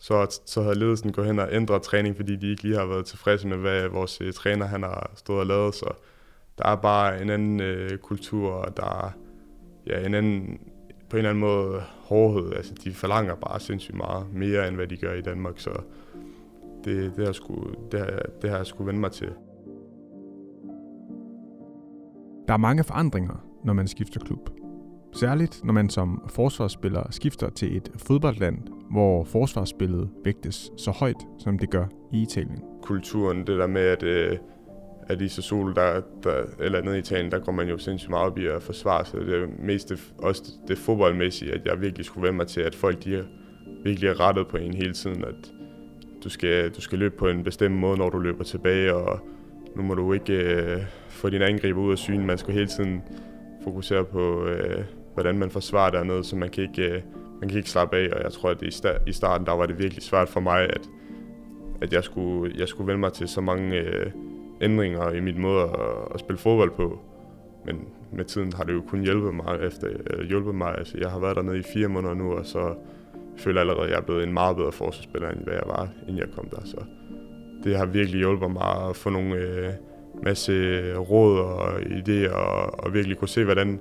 så, 0.00 0.40
så 0.46 0.62
havde 0.62 0.78
ledelsen 0.78 1.12
gået 1.12 1.26
hen 1.26 1.38
og 1.38 1.48
ændret 1.52 1.82
træning, 1.82 2.16
fordi 2.16 2.36
de 2.36 2.50
ikke 2.50 2.62
lige 2.62 2.76
har 2.76 2.86
været 2.86 3.06
tilfredse 3.06 3.48
med, 3.48 3.56
hvad 3.56 3.88
vores 3.88 4.22
træner 4.34 4.66
han 4.66 4.82
har 4.82 5.10
stået 5.16 5.40
og 5.40 5.46
lavet, 5.46 5.74
så 5.74 5.94
der 6.58 6.64
er 6.68 6.76
bare 6.76 7.22
en 7.22 7.30
anden 7.30 7.60
øh, 7.60 7.98
kultur, 7.98 8.50
og 8.52 8.76
der 8.76 9.04
er 9.04 9.10
ja, 9.86 10.06
en 10.06 10.14
anden, 10.14 10.60
på 11.10 11.16
en 11.16 11.18
eller 11.18 11.30
anden 11.30 11.40
måde 11.40 11.82
hårdhed. 11.96 12.52
Altså, 12.52 12.74
de 12.84 12.94
forlanger 12.94 13.34
bare 13.34 13.60
sindssygt 13.60 13.96
meget 13.96 14.26
mere, 14.32 14.68
end 14.68 14.76
hvad 14.76 14.86
de 14.86 14.96
gør 14.96 15.12
i 15.12 15.20
Danmark, 15.22 15.54
så 15.56 15.70
det, 16.86 17.16
det, 17.16 17.26
har, 17.26 17.32
sgu, 17.32 17.54
det, 17.92 18.00
har, 18.00 18.22
det 18.42 18.50
har 18.50 18.56
jeg 18.56 18.66
sgu 18.66 18.84
vende 18.84 19.00
mig 19.00 19.12
til. 19.12 19.28
Der 22.48 22.54
er 22.54 22.58
mange 22.58 22.84
forandringer, 22.84 23.46
når 23.64 23.72
man 23.72 23.88
skifter 23.88 24.20
klub. 24.20 24.50
Særligt 25.12 25.64
når 25.64 25.72
man 25.72 25.90
som 25.90 26.22
forsvarsspiller 26.28 27.10
skifter 27.10 27.50
til 27.50 27.76
et 27.76 27.90
fodboldland, 27.96 28.58
hvor 28.90 29.24
forsvarsspillet 29.24 30.10
vægtes 30.24 30.70
så 30.76 30.90
højt, 30.90 31.26
som 31.38 31.58
det 31.58 31.70
gør 31.70 31.86
i 32.12 32.22
Italien. 32.22 32.62
Kulturen, 32.82 33.38
det 33.38 33.58
der 33.58 33.66
med, 33.66 33.80
at, 33.82 34.02
øh, 34.02 34.38
at 35.08 35.20
i 35.20 35.28
Sassuolo, 35.28 35.72
der, 35.72 36.00
der, 36.22 36.44
eller 36.60 36.82
nede 36.82 36.96
i 36.96 36.98
Italien, 36.98 37.32
der 37.32 37.38
går 37.38 37.52
man 37.52 37.68
jo 37.68 37.78
sindssygt 37.78 38.10
meget 38.10 38.26
op 38.26 38.38
i 38.38 38.46
at 38.46 38.62
forsvare 38.62 39.04
sig. 39.04 39.20
Det 39.20 39.42
er 39.42 39.46
mest 39.58 39.88
det, 39.88 40.14
også 40.18 40.52
det 40.68 40.78
fodboldmæssige, 40.78 41.52
at 41.52 41.66
jeg 41.66 41.80
virkelig 41.80 42.06
skulle 42.06 42.26
vende 42.26 42.36
mig 42.36 42.46
til, 42.46 42.60
at 42.60 42.74
folk 42.74 43.04
de 43.04 43.24
virkelig 43.84 44.08
er 44.08 44.20
rettet 44.20 44.48
på 44.48 44.56
en 44.56 44.74
hele 44.74 44.92
tiden, 44.92 45.24
at 45.24 45.52
du 46.26 46.30
skal, 46.30 46.70
du 46.70 46.80
skal 46.80 46.98
løbe 46.98 47.16
på 47.16 47.28
en 47.28 47.44
bestemt 47.44 47.74
måde, 47.74 47.98
når 47.98 48.10
du 48.10 48.18
løber 48.18 48.44
tilbage, 48.44 48.94
og 48.94 49.20
nu 49.76 49.82
må 49.82 49.94
du 49.94 50.12
ikke 50.12 50.32
øh, 50.32 50.78
få 51.08 51.28
din 51.28 51.42
angriber 51.42 51.80
ud 51.80 51.92
af 51.92 51.98
syne. 51.98 52.26
Man 52.26 52.38
skal 52.38 52.54
hele 52.54 52.66
tiden 52.66 53.02
fokusere 53.64 54.04
på, 54.04 54.46
øh, 54.46 54.84
hvordan 55.14 55.38
man 55.38 55.50
forsvarer 55.50 55.90
dernede, 55.90 56.24
så 56.24 56.36
man 56.36 56.48
kan 56.48 56.62
ikke, 56.62 56.82
øh, 56.82 57.02
man 57.40 57.48
kan 57.48 57.58
ikke 57.58 57.70
slappe 57.70 57.96
af, 57.96 58.08
og 58.12 58.22
jeg 58.22 58.32
tror, 58.32 58.50
at 58.50 58.60
det 58.60 58.66
i, 58.66 58.70
sta- 58.70 59.02
i 59.06 59.12
starten, 59.12 59.46
der 59.46 59.52
var 59.52 59.66
det 59.66 59.78
virkelig 59.78 60.02
svært 60.02 60.28
for 60.28 60.40
mig, 60.40 60.62
at, 60.62 60.80
at 61.82 61.92
jeg, 61.92 62.04
skulle, 62.04 62.54
jeg 62.58 62.68
skulle 62.68 62.86
vende 62.86 63.00
mig 63.00 63.12
til 63.12 63.28
så 63.28 63.40
mange 63.40 63.76
øh, 63.76 64.10
ændringer 64.60 65.10
i 65.10 65.20
mit 65.20 65.38
måde 65.38 65.62
at, 65.62 65.70
at 66.14 66.20
spille 66.20 66.38
fodbold 66.38 66.70
på. 66.70 67.00
Men 67.66 67.76
med 68.12 68.24
tiden 68.24 68.52
har 68.52 68.64
det 68.64 68.72
jo 68.72 68.82
kun 68.88 69.00
hjulpet 69.00 69.34
mig, 69.34 69.58
efter, 69.62 69.88
øh, 70.10 70.26
hjulpet 70.26 70.54
mig. 70.54 70.78
Altså, 70.78 70.98
jeg 70.98 71.10
har 71.10 71.20
været 71.20 71.36
dernede 71.36 71.58
i 71.58 71.62
fire 71.62 71.88
måneder 71.88 72.14
nu, 72.14 72.32
og 72.32 72.46
så 72.46 72.74
føler 73.38 73.60
allerede, 73.60 73.84
at 73.84 73.90
jeg 73.90 73.96
er 73.96 74.02
blevet 74.02 74.22
en 74.22 74.32
meget 74.32 74.56
bedre 74.56 74.72
forsvarsspiller, 74.72 75.30
end 75.30 75.40
hvad 75.40 75.54
jeg 75.54 75.62
var, 75.66 75.88
inden 76.02 76.18
jeg 76.18 76.28
kom 76.34 76.48
der. 76.48 76.60
Så 76.64 76.76
det 77.64 77.76
har 77.76 77.86
virkelig 77.86 78.18
hjulpet 78.18 78.50
mig 78.50 78.88
at 78.88 78.96
få 78.96 79.10
nogle 79.10 79.34
øh, 79.34 79.72
masse 80.22 80.52
råd 80.94 81.38
og 81.38 81.80
idéer 81.80 82.32
og, 82.32 82.84
og 82.84 82.94
virkelig 82.94 83.18
kunne 83.18 83.28
se, 83.28 83.44
hvordan 83.44 83.80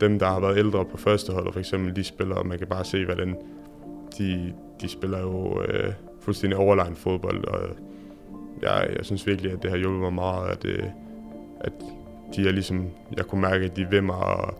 dem, 0.00 0.18
der 0.18 0.26
har 0.26 0.40
været 0.40 0.58
ældre 0.58 0.84
på 0.84 0.96
førsteholdet, 0.96 1.52
for 1.52 1.60
eksempel, 1.60 1.96
de 1.96 2.04
spiller, 2.04 2.34
og 2.34 2.46
man 2.46 2.58
kan 2.58 2.66
bare 2.66 2.84
se, 2.84 3.04
hvordan 3.04 3.36
de, 4.18 4.52
de 4.80 4.88
spiller 4.88 5.20
jo 5.20 5.62
øh, 5.62 5.92
fuldstændig 6.20 6.58
overlegen 6.58 6.94
fodbold, 6.94 7.44
og 7.44 7.60
jeg, 8.62 8.88
jeg 8.96 9.04
synes 9.04 9.26
virkelig, 9.26 9.52
at 9.52 9.62
det 9.62 9.70
har 9.70 9.78
hjulpet 9.78 10.00
mig 10.00 10.12
meget, 10.12 10.50
at, 10.50 10.64
øh, 10.64 10.84
at 11.60 11.72
de 12.36 12.48
er 12.48 12.52
ligesom, 12.52 12.86
jeg 13.16 13.24
kunne 13.24 13.40
mærke, 13.40 13.64
at 13.64 13.76
de 13.76 13.86
ved 13.90 14.00
mig, 14.00 14.16
og 14.16 14.54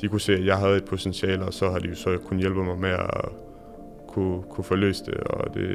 de 0.00 0.08
kunne 0.08 0.20
se, 0.20 0.34
at 0.34 0.44
jeg 0.44 0.56
havde 0.56 0.76
et 0.76 0.84
potentiale, 0.84 1.44
og 1.44 1.54
så 1.54 1.70
har 1.70 1.78
de 1.78 1.88
jo 1.88 1.94
så 1.94 2.18
kunnet 2.18 2.40
hjælpe 2.40 2.64
mig 2.64 2.78
med 2.78 2.90
at 2.90 3.28
kunne, 4.16 4.42
kunne 4.50 4.64
forløse 4.64 5.04
det, 5.04 5.14
og 5.14 5.54
det, 5.54 5.68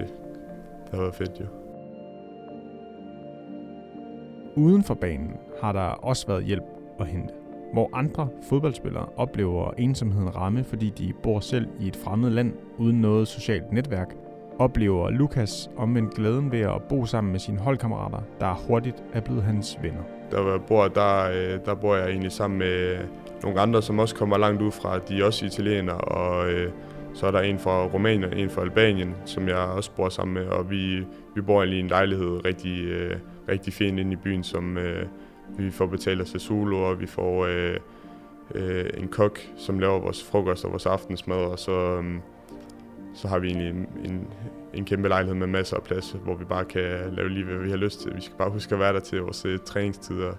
det 0.84 0.92
har 0.92 0.98
været 0.98 1.16
fedt 1.16 1.40
jo. 1.40 1.46
Uden 4.56 4.84
for 4.84 4.94
banen 4.94 5.32
har 5.62 5.72
der 5.72 5.82
også 5.82 6.28
været 6.28 6.44
hjælp 6.44 6.64
at 7.00 7.08
hente. 7.08 7.34
Hvor 7.74 7.90
andre 7.94 8.28
fodboldspillere 8.50 9.06
oplever 9.18 9.72
ensomheden 9.78 10.36
ramme, 10.36 10.64
fordi 10.64 10.90
de 10.90 11.14
bor 11.24 11.40
selv 11.40 11.68
i 11.80 11.88
et 11.88 11.96
fremmed 11.96 12.30
land 12.30 12.54
uden 12.78 13.02
noget 13.02 13.28
socialt 13.28 13.72
netværk, 13.72 14.16
oplever 14.60 15.10
Lukas 15.10 15.70
omvendt 15.78 16.14
glæden 16.14 16.52
ved 16.52 16.60
at 16.60 16.82
bo 16.90 17.06
sammen 17.06 17.32
med 17.32 17.40
sine 17.40 17.60
holdkammerater, 17.60 18.22
der 18.40 18.54
hurtigt 18.68 19.04
er 19.14 19.22
blevet 19.22 19.44
hans 19.44 19.78
venner. 19.82 20.02
Der 20.32 20.42
hvor 20.42 20.52
jeg 20.52 20.62
bor, 20.68 20.88
der, 20.88 21.30
øh, 21.30 21.60
der 21.66 21.76
bor 21.76 21.96
jeg 21.96 22.10
egentlig 22.10 22.32
sammen 22.32 22.60
med 22.60 22.98
nogle 23.44 23.62
andre, 23.62 23.82
som 23.82 24.00
også 24.00 24.16
kommer 24.16 24.38
langt 24.38 24.62
ud 24.62 24.72
fra. 24.72 25.00
De 25.00 25.22
er 25.22 25.26
også 25.26 25.46
italienere, 25.46 25.98
og 25.98 26.52
øh, 26.52 26.72
så 27.14 27.28
er 27.28 27.32
der 27.32 27.40
en 27.40 27.60
fra 27.60 27.86
Rumænien, 27.86 28.34
en 28.34 28.50
fra 28.50 28.62
Albanien, 28.62 29.16
som 29.26 29.48
jeg 29.48 29.58
også 29.58 29.92
bor 29.92 30.10
sammen 30.10 30.34
med, 30.34 30.46
og 30.48 30.72
vi, 30.72 31.06
vi 31.36 31.42
bor 31.42 31.60
egentlig 31.60 31.78
i 31.78 31.82
en 31.82 31.88
lejlighed 31.88 32.46
rigtig, 32.46 32.84
øh, 32.84 33.16
rigtig 33.50 33.74
fint 33.74 34.00
inde 34.00 34.14
i 34.14 34.16
byen, 34.16 34.44
som 34.44 34.78
øh, 34.78 35.06
vi 35.58 35.72
får 35.72 35.86
betalt 35.86 36.22
os 36.22 36.36
solo, 36.38 36.84
og 36.84 37.02
vi 37.02 37.06
får 37.06 37.46
øh, 37.46 37.78
øh, 38.56 38.90
en 38.98 39.08
kok, 39.08 39.40
som 39.58 39.80
laver 39.80 40.00
vores 40.00 40.24
frokost 40.24 40.66
og 40.66 40.72
vores 40.72 40.86
aftensmad, 40.86 41.38
og 41.38 41.60
så, 41.60 41.72
øh, 41.72 42.20
så 43.14 43.28
har 43.28 43.40
vi 43.40 43.48
egentlig 43.48 43.70
en, 44.06 44.28
en 44.74 44.86
kæmpe 44.86 45.08
lejlighed 45.08 45.36
med 45.36 45.48
masser 45.48 45.78
af 45.78 45.84
plads, 45.84 46.16
hvor 46.24 46.36
vi 46.36 46.46
bare 46.46 46.66
kan 46.66 47.14
lave 47.14 47.30
lige, 47.30 47.46
hvad 47.46 47.58
vi 47.58 47.70
har 47.70 47.78
lyst 47.78 48.02
til. 48.02 48.16
Vi 48.16 48.22
skal 48.22 48.38
bare 48.38 48.50
huske 48.50 48.76
at 48.76 48.80
være 48.80 48.94
der 48.94 49.00
til 49.00 49.22
vores 49.22 49.46
øh, 49.46 49.60
træningstider. 49.66 50.34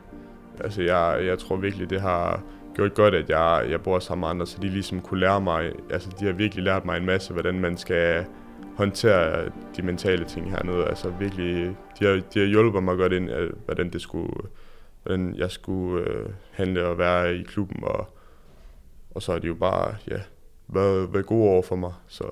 Altså, 0.61 0.83
jeg, 0.83 1.21
jeg 1.25 1.39
tror 1.39 1.57
virkelig, 1.57 1.91
det 1.91 2.01
har 2.01 2.43
gjort 2.75 2.95
godt, 2.95 3.15
at 3.15 3.31
jeg, 3.31 3.67
jeg 3.71 3.83
bor 3.83 3.99
sammen 3.99 4.21
med 4.21 4.29
andre, 4.29 4.47
så 4.47 4.59
de 4.63 4.69
ligesom 4.69 5.01
kunne 5.01 5.21
lære 5.21 5.41
mig, 5.41 5.73
altså 5.91 6.11
de 6.21 6.25
har 6.25 6.33
virkelig 6.33 6.65
lært 6.65 6.85
mig 6.85 6.97
en 6.97 7.07
masse, 7.07 7.33
hvordan 7.33 7.61
man 7.61 7.77
skal 7.77 8.27
håndtere 8.77 9.51
de 9.77 9.83
mentale 9.83 10.25
ting 10.25 10.51
hernede. 10.51 10.85
Altså 10.87 11.11
virkelig, 11.11 11.77
de 11.99 12.05
har, 12.05 12.13
de 12.35 12.41
har 12.41 12.47
hjulpet 12.47 12.83
mig 12.83 12.97
godt 12.97 13.13
ind, 13.13 13.31
øh, 13.31 13.53
hvordan 13.65 13.91
det 13.91 14.03
skulle, 14.03 14.33
hvordan 15.03 15.35
jeg 15.35 15.51
skulle 15.51 16.05
øh, 16.05 16.29
handle 16.51 16.87
og 16.87 16.99
være 16.99 17.37
i 17.37 17.43
klubben, 17.43 17.85
og, 17.85 18.09
og 19.11 19.23
så 19.23 19.33
har 19.33 19.39
de 19.39 19.47
jo 19.47 19.55
bare, 19.55 19.97
ja, 20.11 20.21
været, 20.69 21.13
været 21.13 21.27
gode 21.27 21.51
over 21.51 21.63
for 21.63 21.77
mig, 21.77 21.93
så 22.09 22.25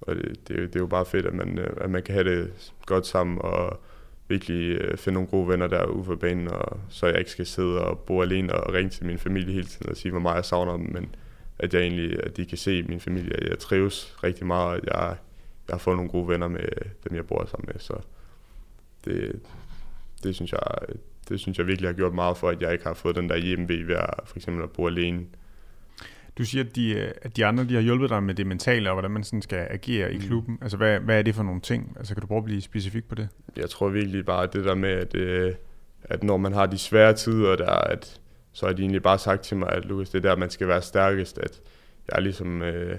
og 0.00 0.16
det, 0.16 0.48
det, 0.48 0.56
det 0.56 0.76
er 0.76 0.80
jo 0.80 0.86
bare 0.86 1.04
fedt, 1.04 1.26
at 1.26 1.34
man, 1.34 1.58
øh, 1.58 1.76
at 1.80 1.90
man 1.90 2.02
kan 2.02 2.14
have 2.14 2.24
det 2.24 2.72
godt 2.86 3.06
sammen, 3.06 3.38
og 3.40 3.80
virkelig 4.28 4.80
øh, 4.80 4.98
finde 4.98 5.14
nogle 5.14 5.28
gode 5.28 5.48
venner 5.48 5.66
der 5.66 5.84
ude 5.84 6.04
for 6.04 6.14
banen, 6.14 6.48
og 6.48 6.80
så 6.88 7.06
jeg 7.06 7.18
ikke 7.18 7.30
skal 7.30 7.46
sidde 7.46 7.80
og 7.80 7.98
bo 7.98 8.22
alene 8.22 8.54
og 8.54 8.74
ringe 8.74 8.90
til 8.90 9.06
min 9.06 9.18
familie 9.18 9.52
hele 9.52 9.66
tiden 9.66 9.88
og 9.88 9.96
sige, 9.96 10.10
hvor 10.12 10.20
meget 10.20 10.36
jeg 10.36 10.44
savner 10.44 10.76
dem, 10.76 10.92
men 10.92 11.14
at 11.58 11.74
jeg 11.74 11.82
egentlig, 11.82 12.24
at 12.24 12.36
de 12.36 12.46
kan 12.46 12.58
se 12.58 12.82
min 12.82 13.00
familie, 13.00 13.36
at 13.36 13.48
jeg 13.48 13.58
trives 13.58 14.16
rigtig 14.24 14.46
meget, 14.46 14.76
at 14.76 14.84
jeg, 14.84 15.16
jeg 15.68 15.74
har 15.74 15.78
fået 15.78 15.96
nogle 15.96 16.10
gode 16.10 16.28
venner 16.28 16.48
med 16.48 16.60
øh, 16.60 16.90
dem, 17.08 17.16
jeg 17.16 17.26
bor 17.26 17.44
sammen 17.50 17.70
med, 17.72 17.80
så 17.80 17.94
det, 19.04 19.40
det 20.22 20.34
synes 20.34 20.52
jeg, 20.52 20.60
det 21.28 21.40
synes 21.40 21.58
jeg 21.58 21.66
virkelig 21.66 21.88
har 21.88 21.94
gjort 21.94 22.14
meget 22.14 22.36
for, 22.36 22.48
at 22.48 22.62
jeg 22.62 22.72
ikke 22.72 22.84
har 22.84 22.94
fået 22.94 23.16
den 23.16 23.28
der 23.28 23.36
hjemme 23.36 23.68
ved 23.68 23.94
at 23.96 24.10
for 24.24 24.36
eksempel 24.36 24.62
at 24.62 24.70
bo 24.70 24.86
alene. 24.86 25.26
Du 26.38 26.44
siger, 26.44 26.64
at 26.64 26.76
de, 26.76 27.12
at 27.22 27.36
de 27.36 27.46
andre 27.46 27.64
de 27.64 27.74
har 27.74 27.80
hjulpet 27.80 28.10
dig 28.10 28.22
med 28.22 28.34
det 28.34 28.46
mentale, 28.46 28.90
og 28.90 28.94
hvordan 28.94 29.10
man 29.10 29.24
sådan 29.24 29.42
skal 29.42 29.66
agere 29.70 30.12
i 30.12 30.16
mm. 30.16 30.22
klubben. 30.22 30.58
Altså, 30.62 30.76
hvad, 30.76 31.00
hvad 31.00 31.18
er 31.18 31.22
det 31.22 31.34
for 31.34 31.42
nogle 31.42 31.60
ting? 31.60 31.96
Altså, 31.98 32.14
kan 32.14 32.20
du 32.20 32.26
prøve 32.26 32.38
at 32.38 32.44
blive 32.44 32.60
specifik 32.60 33.08
på 33.08 33.14
det? 33.14 33.28
Jeg 33.56 33.70
tror 33.70 33.88
virkelig 33.88 34.24
bare, 34.24 34.46
det 34.46 34.64
der 34.64 34.74
med, 34.74 34.90
at, 34.90 35.14
øh, 35.14 35.54
at 36.04 36.22
når 36.22 36.36
man 36.36 36.52
har 36.52 36.66
de 36.66 36.78
svære 36.78 37.12
tider 37.12 37.56
der, 37.56 37.70
at, 37.70 38.20
så 38.52 38.66
har 38.66 38.72
de 38.72 38.82
egentlig 38.82 39.02
bare 39.02 39.18
sagt 39.18 39.42
til 39.42 39.56
mig, 39.56 39.72
at 39.72 39.84
Lukas, 39.84 40.10
det 40.10 40.24
er 40.24 40.28
der, 40.28 40.36
man 40.36 40.50
skal 40.50 40.68
være 40.68 40.82
stærkest, 40.82 41.38
at 41.38 41.60
jeg 42.12 42.22
ligesom 42.22 42.62
øh, 42.62 42.98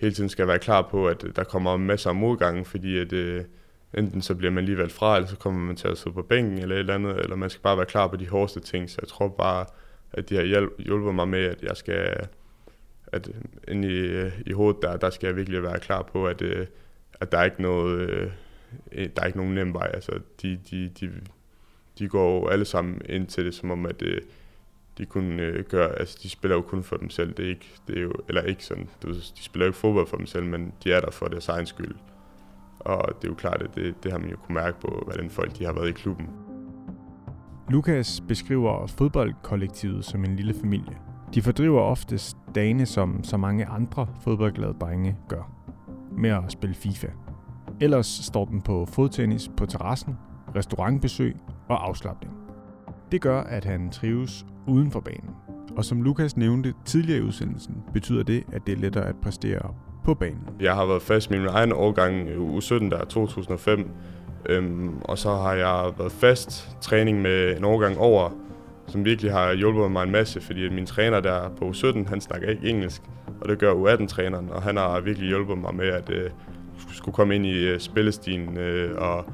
hele 0.00 0.14
tiden 0.14 0.28
skal 0.28 0.46
være 0.46 0.58
klar 0.58 0.82
på, 0.82 1.08
at 1.08 1.24
der 1.36 1.44
kommer 1.44 1.76
masser 1.76 2.10
af 2.10 2.16
modgange, 2.16 2.64
fordi 2.64 2.98
at, 2.98 3.12
øh, 3.12 3.44
enten 3.94 4.22
så 4.22 4.34
bliver 4.34 4.50
man 4.50 4.64
lige 4.64 4.78
valgt 4.78 4.92
fra, 4.92 5.16
eller 5.16 5.28
så 5.28 5.36
kommer 5.36 5.60
man 5.60 5.76
til 5.76 5.88
at 5.88 5.98
sidde 5.98 6.14
på 6.14 6.22
bænken 6.22 6.58
eller 6.58 6.74
et 6.74 6.78
eller 6.78 6.94
andet, 6.94 7.20
eller 7.20 7.36
man 7.36 7.50
skal 7.50 7.62
bare 7.62 7.76
være 7.76 7.86
klar 7.86 8.08
på 8.08 8.16
de 8.16 8.28
hårdeste 8.28 8.60
ting. 8.60 8.90
Så 8.90 8.96
jeg 9.02 9.08
tror 9.08 9.28
bare, 9.28 9.66
at 10.12 10.28
de 10.28 10.36
har 10.36 10.68
hjulpet 10.82 11.14
mig 11.14 11.28
med, 11.28 11.44
at 11.44 11.62
jeg 11.62 11.76
skal 11.76 12.28
at 13.12 13.28
øh, 13.28 13.74
inde 13.74 13.88
i, 13.88 13.98
øh, 13.98 14.32
i 14.46 14.52
hovedet, 14.52 14.82
der, 14.82 14.96
der 14.96 15.10
skal 15.10 15.26
jeg 15.26 15.36
virkelig 15.36 15.62
være 15.62 15.80
klar 15.80 16.02
på, 16.02 16.26
at, 16.26 16.42
øh, 16.42 16.66
at 17.20 17.32
der 17.32 17.38
er 17.38 17.44
ikke 17.44 17.62
noget, 17.62 18.32
der 18.92 19.22
er 19.22 19.26
ikke 19.26 19.38
nogen 19.38 19.54
nem 19.54 19.74
vej. 19.74 19.90
Altså, 19.94 20.12
de, 20.42 20.60
de, 20.70 20.88
de, 21.00 21.10
de 21.98 22.08
går 22.08 22.38
jo 22.38 22.48
alle 22.48 22.64
sammen 22.64 23.00
ind 23.08 23.26
til 23.26 23.44
det, 23.44 23.54
som 23.54 23.70
om, 23.70 23.86
at 23.86 24.02
de 24.98 25.06
kunne 25.06 25.62
gøre, 25.62 25.98
altså 25.98 26.18
de 26.22 26.30
spiller 26.30 26.56
jo 26.56 26.62
kun 26.62 26.82
for 26.82 26.96
dem 26.96 27.10
selv, 27.10 27.34
det 27.34 27.44
er 27.44 27.48
ikke, 27.48 27.70
det 27.88 27.98
er 27.98 28.02
jo, 28.02 28.12
eller 28.28 28.42
ikke 28.42 28.64
sådan, 28.64 28.88
de 29.02 29.42
spiller 29.42 29.66
jo 29.66 29.68
ikke 29.68 29.78
fodbold 29.78 30.06
for 30.06 30.16
dem 30.16 30.26
selv, 30.26 30.44
men 30.44 30.72
de 30.84 30.92
er 30.92 31.00
der 31.00 31.10
for 31.10 31.26
deres 31.26 31.48
egen 31.48 31.66
skyld. 31.66 31.94
Og 32.78 33.08
det 33.16 33.24
er 33.24 33.32
jo 33.32 33.34
klart, 33.34 33.62
at 33.62 33.70
det, 33.74 34.04
det 34.04 34.12
har 34.12 34.18
man 34.18 34.30
jo 34.30 34.36
kunne 34.36 34.54
mærke 34.54 34.80
på, 34.80 35.02
hvordan 35.04 35.30
folk 35.30 35.58
de 35.58 35.64
har 35.64 35.72
været 35.72 35.88
i 35.88 35.92
klubben. 35.92 36.28
Lukas 37.70 38.22
beskriver 38.28 38.86
fodboldkollektivet 38.86 40.04
som 40.04 40.24
en 40.24 40.36
lille 40.36 40.54
familie. 40.60 41.07
De 41.34 41.42
fordriver 41.42 41.80
oftest 41.80 42.36
dagene, 42.54 42.86
som 42.86 43.24
så 43.24 43.36
mange 43.36 43.66
andre 43.66 44.06
fodboldglade 44.20 44.74
drenge 44.80 45.16
gør, 45.28 45.50
med 46.16 46.30
at 46.30 46.42
spille 46.48 46.74
FIFA. 46.74 47.06
Ellers 47.80 48.06
står 48.06 48.44
den 48.44 48.62
på 48.62 48.86
fodtennis 48.86 49.50
på 49.56 49.66
terrassen, 49.66 50.16
restaurantbesøg 50.56 51.36
og 51.68 51.88
afslappning. 51.88 52.32
Det 53.12 53.20
gør, 53.20 53.40
at 53.40 53.64
han 53.64 53.90
trives 53.90 54.46
uden 54.66 54.90
for 54.90 55.00
banen. 55.00 55.30
Og 55.76 55.84
som 55.84 56.02
Lukas 56.02 56.36
nævnte 56.36 56.74
tidligere 56.84 57.18
i 57.18 57.22
udsendelsen, 57.22 57.82
betyder 57.92 58.22
det, 58.22 58.44
at 58.52 58.66
det 58.66 58.72
er 58.72 58.76
lettere 58.76 59.06
at 59.06 59.16
præstere 59.22 59.74
på 60.04 60.14
banen. 60.14 60.48
Jeg 60.60 60.74
har 60.74 60.86
været 60.86 61.02
fast 61.02 61.30
med 61.30 61.38
min 61.38 61.48
egen 61.48 61.72
årgang 61.72 62.38
u 62.38 62.60
17, 62.60 62.90
der 62.90 62.98
er 62.98 63.04
2005. 63.04 63.90
Øhm, 64.48 64.98
og 65.04 65.18
så 65.18 65.30
har 65.34 65.52
jeg 65.54 65.92
været 65.98 66.12
fast 66.12 66.78
træning 66.80 67.22
med 67.22 67.56
en 67.56 67.64
årgang 67.64 67.98
over 67.98 68.30
som 68.88 69.04
virkelig 69.04 69.32
har 69.32 69.52
hjulpet 69.52 69.90
mig 69.90 70.02
en 70.02 70.10
masse, 70.10 70.40
fordi 70.40 70.68
min 70.68 70.86
træner 70.86 71.20
der 71.20 71.48
på 71.58 71.70
U17, 71.70 72.08
han 72.08 72.20
snakker 72.20 72.48
ikke 72.48 72.68
engelsk, 72.68 73.02
og 73.40 73.48
det 73.48 73.58
gør 73.58 73.74
U18-træneren, 73.74 74.50
og 74.50 74.62
han 74.62 74.76
har 74.76 75.00
virkelig 75.00 75.28
hjulpet 75.28 75.58
mig 75.58 75.74
med 75.74 75.86
at 75.86 76.10
øh, 76.10 76.30
skulle 76.92 77.14
komme 77.14 77.34
ind 77.34 77.46
i 77.46 77.66
øh, 77.66 77.80
spillestilen 77.80 78.58
øh, 78.58 78.98
og 78.98 79.24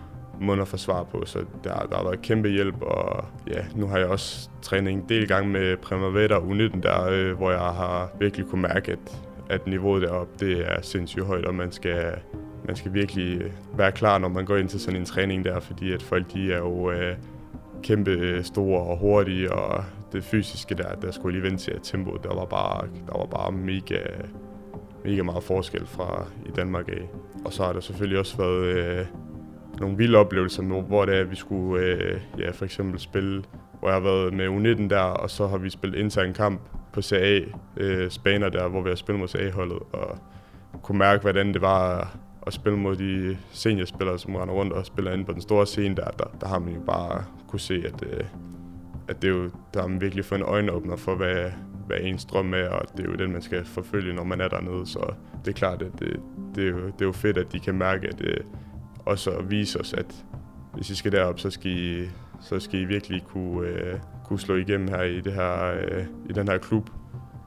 måden 0.41 0.61
at 0.61 0.69
forsvare 0.69 1.05
på, 1.05 1.23
så 1.27 1.39
der, 1.65 1.87
der 1.91 1.97
har 1.97 2.05
været 2.05 2.23
kæmpe 2.23 2.49
hjælp, 2.49 2.83
og 2.83 3.25
ja, 3.47 3.65
nu 3.75 3.87
har 3.87 3.99
jeg 3.99 4.07
også 4.07 4.49
trænet 4.63 4.93
en 4.93 5.05
del 5.09 5.29
gange 5.29 5.51
med 5.51 5.77
Primavera 5.77 6.39
U19 6.39 6.81
der, 6.81 7.09
øh, 7.11 7.37
hvor 7.37 7.51
jeg 7.51 7.61
har 7.61 8.11
virkelig 8.21 8.47
kunne 8.47 8.63
mærke, 8.63 8.93
at, 8.93 9.23
at 9.51 9.67
niveauet 9.67 10.03
deroppe, 10.03 10.47
det 10.47 10.73
er 10.73 10.83
sindssygt 10.83 11.25
højt, 11.25 11.45
og 11.45 11.55
man 11.55 11.73
skal, 11.73 12.13
man 12.67 12.77
skal 12.77 12.95
virkelig 12.95 13.43
øh, 13.43 13.51
være 13.77 13.93
klar, 13.93 14.19
når 14.19 14.29
man 14.29 14.45
går 14.45 14.57
ind 14.57 14.69
til 14.69 14.81
sådan 14.81 15.01
en 15.01 15.07
træning 15.07 15.45
der, 15.45 15.61
fordi 15.61 15.93
at 15.93 16.03
folk 16.03 16.33
de 16.35 16.53
er 16.53 16.59
jo 16.59 16.91
øh, 16.91 17.17
kæmpe 17.85 18.11
øh, 18.11 18.45
store 18.45 18.81
og 18.83 18.99
hurtige, 18.99 19.53
og 19.53 19.85
det 20.13 20.25
fysiske 20.25 20.75
der, 20.75 20.95
der 20.95 21.11
skulle 21.11 21.39
lige 21.39 21.51
vente 21.51 21.65
til, 21.65 21.71
at 21.71 21.81
tempoet, 21.83 22.25
der 22.25 22.35
var 22.35 22.45
bare, 22.45 22.87
der 23.07 23.19
var 23.19 23.27
bare 23.27 23.53
mega, 23.53 24.01
mega 25.05 25.23
meget 25.23 25.45
forskel 25.45 25.87
fra 25.87 26.27
i 26.47 26.51
Danmark 26.51 26.89
af. 26.89 27.09
Og 27.45 27.53
så 27.53 27.65
har 27.65 27.73
der 27.73 27.81
selvfølgelig 27.81 28.19
også 28.19 28.37
været 28.37 28.65
øh, 28.65 29.07
nogle 29.81 29.97
vilde 29.97 30.19
oplevelser, 30.19 30.63
hvor 30.63 31.05
det 31.05 31.17
er, 31.17 31.21
at 31.21 31.31
vi 31.31 31.37
skulle 31.37 31.85
øh, 31.85 32.21
ja, 32.39 32.51
for 32.51 32.65
eksempel 32.65 33.01
spille, 33.01 33.43
hvor 33.79 33.89
jeg 33.89 33.97
har 33.97 34.03
været 34.03 34.35
med 34.35 34.49
U19 34.49 34.89
der, 34.89 35.01
og 35.01 35.31
så 35.31 35.47
har 35.47 35.59
vi 35.59 35.71
spillet 35.71 35.99
intern 35.99 36.33
kamp 36.33 36.61
på 36.93 37.03
CA, 37.03 37.41
øh, 37.77 38.11
Spaner 38.11 38.49
der, 38.49 38.69
hvor 38.69 38.83
vi 38.83 38.89
har 38.89 38.97
spillet 38.97 39.21
mod 39.21 39.29
CA-holdet, 39.29 39.79
og 39.93 40.19
kunne 40.83 40.99
mærke, 40.99 41.23
hvordan 41.23 41.53
det 41.53 41.61
var 41.61 42.17
at 42.47 42.53
spille 42.53 42.79
mod 42.79 42.97
de 42.97 43.37
seniorspillere, 43.51 44.19
som 44.19 44.35
render 44.35 44.55
rundt 44.55 44.73
og 44.73 44.87
spiller 44.87 45.13
ind 45.13 45.27
på 45.27 45.33
den 45.33 45.41
store 45.41 45.67
scene 45.67 45.97
der, 45.97 46.11
der, 46.11 46.25
der 46.41 46.49
har 46.49 46.59
man 46.59 46.75
jo 46.75 46.81
bare 46.81 47.25
kunne 47.49 47.61
se, 47.61 47.75
at, 47.75 48.05
øh, 48.07 48.25
at 49.09 49.23
det 49.23 49.31
er 49.31 49.35
jo, 49.35 49.51
der 49.75 49.81
har 49.81 49.89
man 49.89 50.01
virkelig 50.01 50.25
fået 50.25 50.39
en 50.39 50.45
øjenåbner 50.45 50.97
for, 50.97 51.15
hvad, 51.15 51.51
hvad 51.87 51.97
ens 52.01 52.25
drøm 52.25 52.55
er, 52.55 52.69
og 52.69 52.97
det 52.97 53.07
er 53.07 53.11
jo 53.11 53.15
den, 53.15 53.33
man 53.33 53.43
skal 53.43 53.65
forfølge, 53.65 54.15
når 54.15 54.25
man 54.25 54.41
er 54.41 54.49
dernede. 54.49 54.87
Så 54.87 55.13
det 55.45 55.51
er 55.51 55.55
klart, 55.55 55.83
at 55.83 55.93
det, 55.99 56.21
det, 56.55 56.65
er, 56.65 56.69
jo, 56.69 56.87
det 56.87 57.01
er 57.01 57.07
jo 57.07 57.13
fedt, 57.13 57.39
at 57.39 57.53
de 57.53 57.61
kan 57.61 57.75
mærke, 57.75 58.09
at 58.09 58.21
øh, 58.21 58.37
også 59.07 59.31
at 59.31 59.51
vise 59.51 59.81
os, 59.81 59.93
at 59.93 60.25
hvis 60.75 60.91
I 60.91 60.95
skal 60.95 61.13
derop, 61.13 61.41
så 61.41 61.51
skal 61.51 61.71
I, 61.71 62.09
så 62.41 62.61
skal 62.61 62.81
I 62.81 62.85
virkelig 62.85 63.23
kunne, 63.23 63.69
øh, 63.69 63.99
kunne 64.25 64.41
slå 64.41 64.55
igennem 64.55 64.89
her 64.89 65.03
i, 65.03 65.21
det 65.21 65.33
her, 65.33 65.75
øh, 65.75 66.05
i 66.29 66.33
den 66.33 66.49
her 66.49 66.59
klub. 66.59 66.91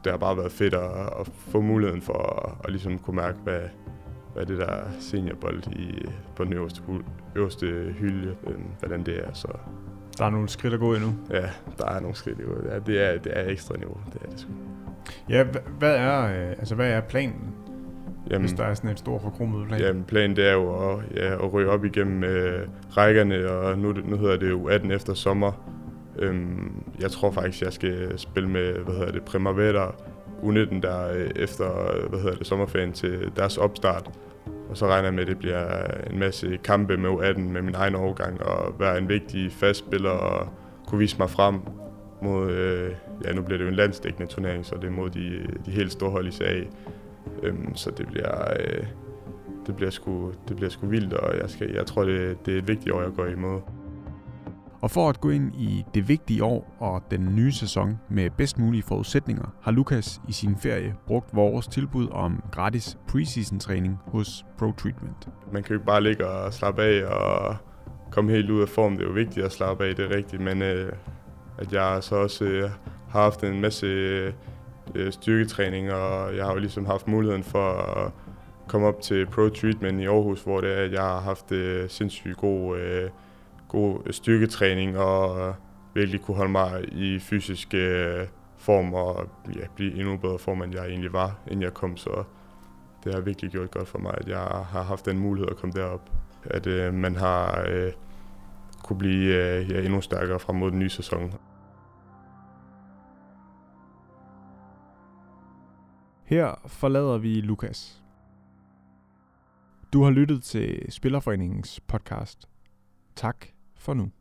Det 0.04 0.12
har 0.12 0.18
bare 0.18 0.38
været 0.38 0.52
fedt 0.52 0.74
at, 0.74 0.92
at 1.20 1.28
få 1.34 1.62
muligheden 1.62 2.02
for 2.02 2.14
at, 2.14 2.54
at 2.64 2.70
ligesom 2.72 3.00
kunne 3.00 3.16
mærke, 3.16 3.38
hvad, 3.44 3.62
hvad 4.38 4.46
er 4.46 4.58
det 4.58 4.68
der 4.68 4.84
seniorbold 5.00 5.68
i, 5.68 6.06
på 6.36 6.44
den 6.44 6.54
øverste, 6.54 6.82
øverste 7.36 7.66
hylde, 8.00 8.36
øh, 8.48 8.56
hvordan 8.80 9.04
det 9.04 9.20
er. 9.20 9.34
Så 9.34 9.48
der 10.18 10.26
er 10.26 10.30
nogle 10.30 10.50
skridt 10.50 10.74
at 10.74 10.80
gå 10.80 10.94
endnu. 10.94 11.14
Ja, 11.30 11.50
der 11.78 11.86
er 11.86 12.00
nogle 12.00 12.16
skridt 12.16 12.40
at 12.40 12.46
gå. 12.46 12.54
Ja, 12.70 12.80
det, 12.80 13.02
er, 13.02 13.18
det 13.18 13.32
er 13.36 13.50
ekstra 13.50 13.78
niveau, 13.78 13.98
det 14.14 14.22
er 14.22 14.30
det 14.30 14.40
sgu. 14.40 14.52
Ja, 15.30 15.46
hvad 15.80 15.96
er, 15.96 16.26
øh, 16.26 16.50
altså, 16.50 16.76
hvad 16.76 16.90
er 16.90 17.02
planen? 17.02 17.54
Jamen, 18.30 18.42
hvis 18.42 18.54
der 18.54 18.64
er 18.64 18.74
sådan 18.74 18.90
en 18.90 18.98
stor 18.98 19.20
forkromet 19.20 19.68
plan? 19.68 19.82
Jamen, 19.82 20.04
planen 20.04 20.36
det 20.36 20.48
er 20.48 20.54
jo 20.54 20.92
at, 20.92 21.00
ja, 21.16 21.34
at 21.34 21.54
ryge 21.54 21.70
op 21.70 21.86
igennem 21.86 22.24
øh, 22.24 22.68
rækkerne, 22.98 23.52
og 23.52 23.80
nu, 23.80 23.94
nu 24.06 24.18
hedder 24.18 24.38
det 24.38 24.50
jo 24.50 24.68
18 24.68 24.92
efter 24.92 25.14
sommer. 25.14 25.52
Øhm, 26.20 26.84
jeg 27.00 27.12
tror 27.12 27.32
faktisk, 27.32 27.64
jeg 27.64 27.74
skal 27.74 28.20
spille 28.20 28.50
med, 28.50 28.74
hvad 28.74 28.96
hedder 28.96 29.12
det, 29.12 29.24
Primavera 29.24 29.96
U19 30.44 30.82
der 30.82 31.14
øh, 31.14 31.30
efter, 31.36 31.70
hvad 32.10 32.20
hedder 32.20 32.36
det, 32.36 32.48
sommerferien 32.48 32.94
til 32.94 33.32
deres 33.36 33.58
opstart. 33.58 34.12
Og 34.70 34.78
så 34.78 34.88
regner 34.88 35.04
jeg 35.04 35.14
med, 35.14 35.22
at 35.22 35.28
det 35.28 35.38
bliver 35.38 35.84
en 36.10 36.20
masse 36.20 36.58
kampe 36.64 36.98
med 36.98 37.10
U18 37.10 37.40
med 37.40 37.62
min 37.62 37.76
egen 37.76 37.96
overgang, 37.96 38.42
og 38.42 38.80
være 38.80 38.98
en 38.98 39.10
vigtig 39.10 39.52
fast 39.52 39.80
spiller 39.80 40.10
og 40.10 40.50
kunne 40.88 41.00
vise 41.00 41.18
mig 41.20 41.30
frem 41.30 41.60
mod, 42.22 42.52
øh, 42.52 42.92
ja 43.26 43.34
nu 43.34 43.42
bliver 43.42 43.58
det 43.58 43.66
jo 43.66 43.70
en 43.70 43.76
landsdækkende 43.76 44.28
turnering, 44.28 44.66
så 44.66 44.76
det 44.76 44.84
er 44.84 44.92
mod 44.92 45.10
de, 45.10 45.48
de 45.66 45.72
helt 45.72 45.92
store 45.92 46.12
hold 46.12 46.28
i 46.28 46.32
sag. 46.32 46.70
Øhm, 47.44 47.76
så 47.76 47.92
det 47.92 48.08
bliver, 48.08 48.52
øh, 48.60 48.86
det 49.68 49.76
bliver 49.76 49.92
sgu, 49.92 50.32
det 50.48 50.56
bliver 50.56 50.70
sgu 50.70 50.88
vildt, 50.88 51.14
og 51.14 51.38
jeg, 51.42 51.50
skal, 51.50 51.72
jeg 51.72 51.86
tror, 51.86 52.04
det, 52.04 52.46
det 52.46 52.54
er 52.54 52.58
et 52.58 52.68
vigtigt 52.68 52.92
år, 52.92 53.02
jeg 53.02 53.12
går 53.16 53.26
imod. 53.26 53.60
Og 54.82 54.92
for 54.92 55.10
at 55.10 55.22
gå 55.22 55.30
ind 55.30 55.56
i 55.56 55.86
det 55.94 56.08
vigtige 56.08 56.44
år 56.44 56.76
og 56.80 57.04
den 57.12 57.36
nye 57.36 57.52
sæson 57.52 58.00
med 58.10 58.30
bedst 58.30 58.60
mulige 58.60 58.84
forudsætninger, 58.84 59.54
har 59.62 59.72
Lukas 59.72 60.22
i 60.28 60.32
sin 60.32 60.58
ferie 60.58 60.96
brugt 61.08 61.36
vores 61.36 61.68
tilbud 61.68 62.08
om 62.12 62.44
gratis 62.52 62.98
preseason 63.08 63.60
træning 63.60 64.00
hos 64.06 64.46
Pro 64.58 64.72
Treatment. 64.72 65.30
Man 65.52 65.64
kan 65.64 65.70
jo 65.70 65.76
ikke 65.76 65.86
bare 65.86 66.04
ligge 66.04 66.28
og 66.28 66.54
slappe 66.54 66.84
af 66.84 67.06
og 67.06 67.56
komme 68.12 68.32
helt 68.32 68.50
ud 68.50 68.62
af 68.62 68.70
form. 68.70 68.94
Det 68.94 69.02
er 69.02 69.08
jo 69.08 69.14
vigtigt 69.14 69.46
at 69.46 69.52
slappe 69.52 69.86
af, 69.86 69.96
det 69.96 70.06
er 70.12 70.16
rigtigt, 70.16 70.42
men 70.42 70.62
øh, 70.62 70.92
at 71.58 71.74
jeg 71.74 72.04
så 72.04 72.16
også 72.16 72.46
øh, 72.46 72.70
har 73.10 73.22
haft 73.22 73.44
en 73.44 73.62
masse 73.62 73.86
øh, 74.96 75.12
styrketræning, 75.12 75.92
og 75.92 76.36
jeg 76.36 76.46
har 76.46 76.54
jo 76.54 76.60
ligesom 76.60 76.86
haft 76.86 77.08
muligheden 77.08 77.44
for 77.44 77.72
at 77.72 78.12
komme 78.68 78.88
op 78.88 79.02
til 79.02 79.26
Pro 79.26 79.50
Treatment 79.50 80.02
i 80.02 80.06
Aarhus, 80.06 80.44
hvor 80.44 80.62
det 80.62 80.78
er, 80.78 80.84
at 80.84 80.92
jeg 80.92 81.02
har 81.02 81.20
haft 81.20 81.52
øh, 81.52 81.90
sindssygt 81.90 82.38
god 82.38 82.78
øh, 82.80 83.10
god 83.68 84.12
styrketræning 84.12 84.98
og 84.98 85.40
øh, 85.40 85.54
virkelig 85.94 86.22
kunne 86.22 86.38
holde 86.38 86.52
mig 86.52 86.94
i 86.94 87.20
fysisk 87.20 87.74
øh, 87.74 88.28
form 88.58 88.94
og 88.94 89.30
ja, 89.56 89.68
blive 89.76 89.94
endnu 89.94 90.18
bedre 90.18 90.40
form, 90.40 90.62
end 90.62 90.74
jeg 90.74 90.88
egentlig 90.88 91.14
var, 91.14 91.40
inden 91.48 91.62
jeg 91.62 91.74
kom. 91.74 91.98
Så 91.98 92.24
det 93.04 93.14
har 93.14 93.22
virkelig 93.22 93.52
gjort 93.52 93.72
godt 93.72 93.88
for 93.88 94.00
mig, 94.00 94.14
at 94.18 94.28
jeg 94.28 94.40
har 94.40 94.84
haft 94.84 95.06
den 95.06 95.20
mulighed 95.20 95.50
at 95.50 95.58
komme 95.58 95.74
derop. 95.74 96.12
At 96.44 96.68
øh, 96.68 96.94
man 96.94 97.16
har 97.16 97.66
øh, 97.70 97.92
kunne 98.84 98.98
blive 98.98 99.36
øh, 99.36 99.72
ja, 99.72 99.82
endnu 99.82 100.02
stærkere 100.02 100.40
frem 100.40 100.56
mod 100.56 100.72
den 100.72 100.80
nye 100.80 100.90
sæson. 100.90 101.34
Her 106.24 106.62
forlader 106.66 107.18
vi 107.18 107.42
Lukas. 107.42 108.04
Du 109.94 110.04
har 110.04 110.12
lyttet 110.12 110.44
til 110.44 110.86
Spillerforeningens 110.90 111.80
podcast. 111.80 112.50
Tak 113.16 113.57
for 113.78 113.96
nu. 113.96 114.12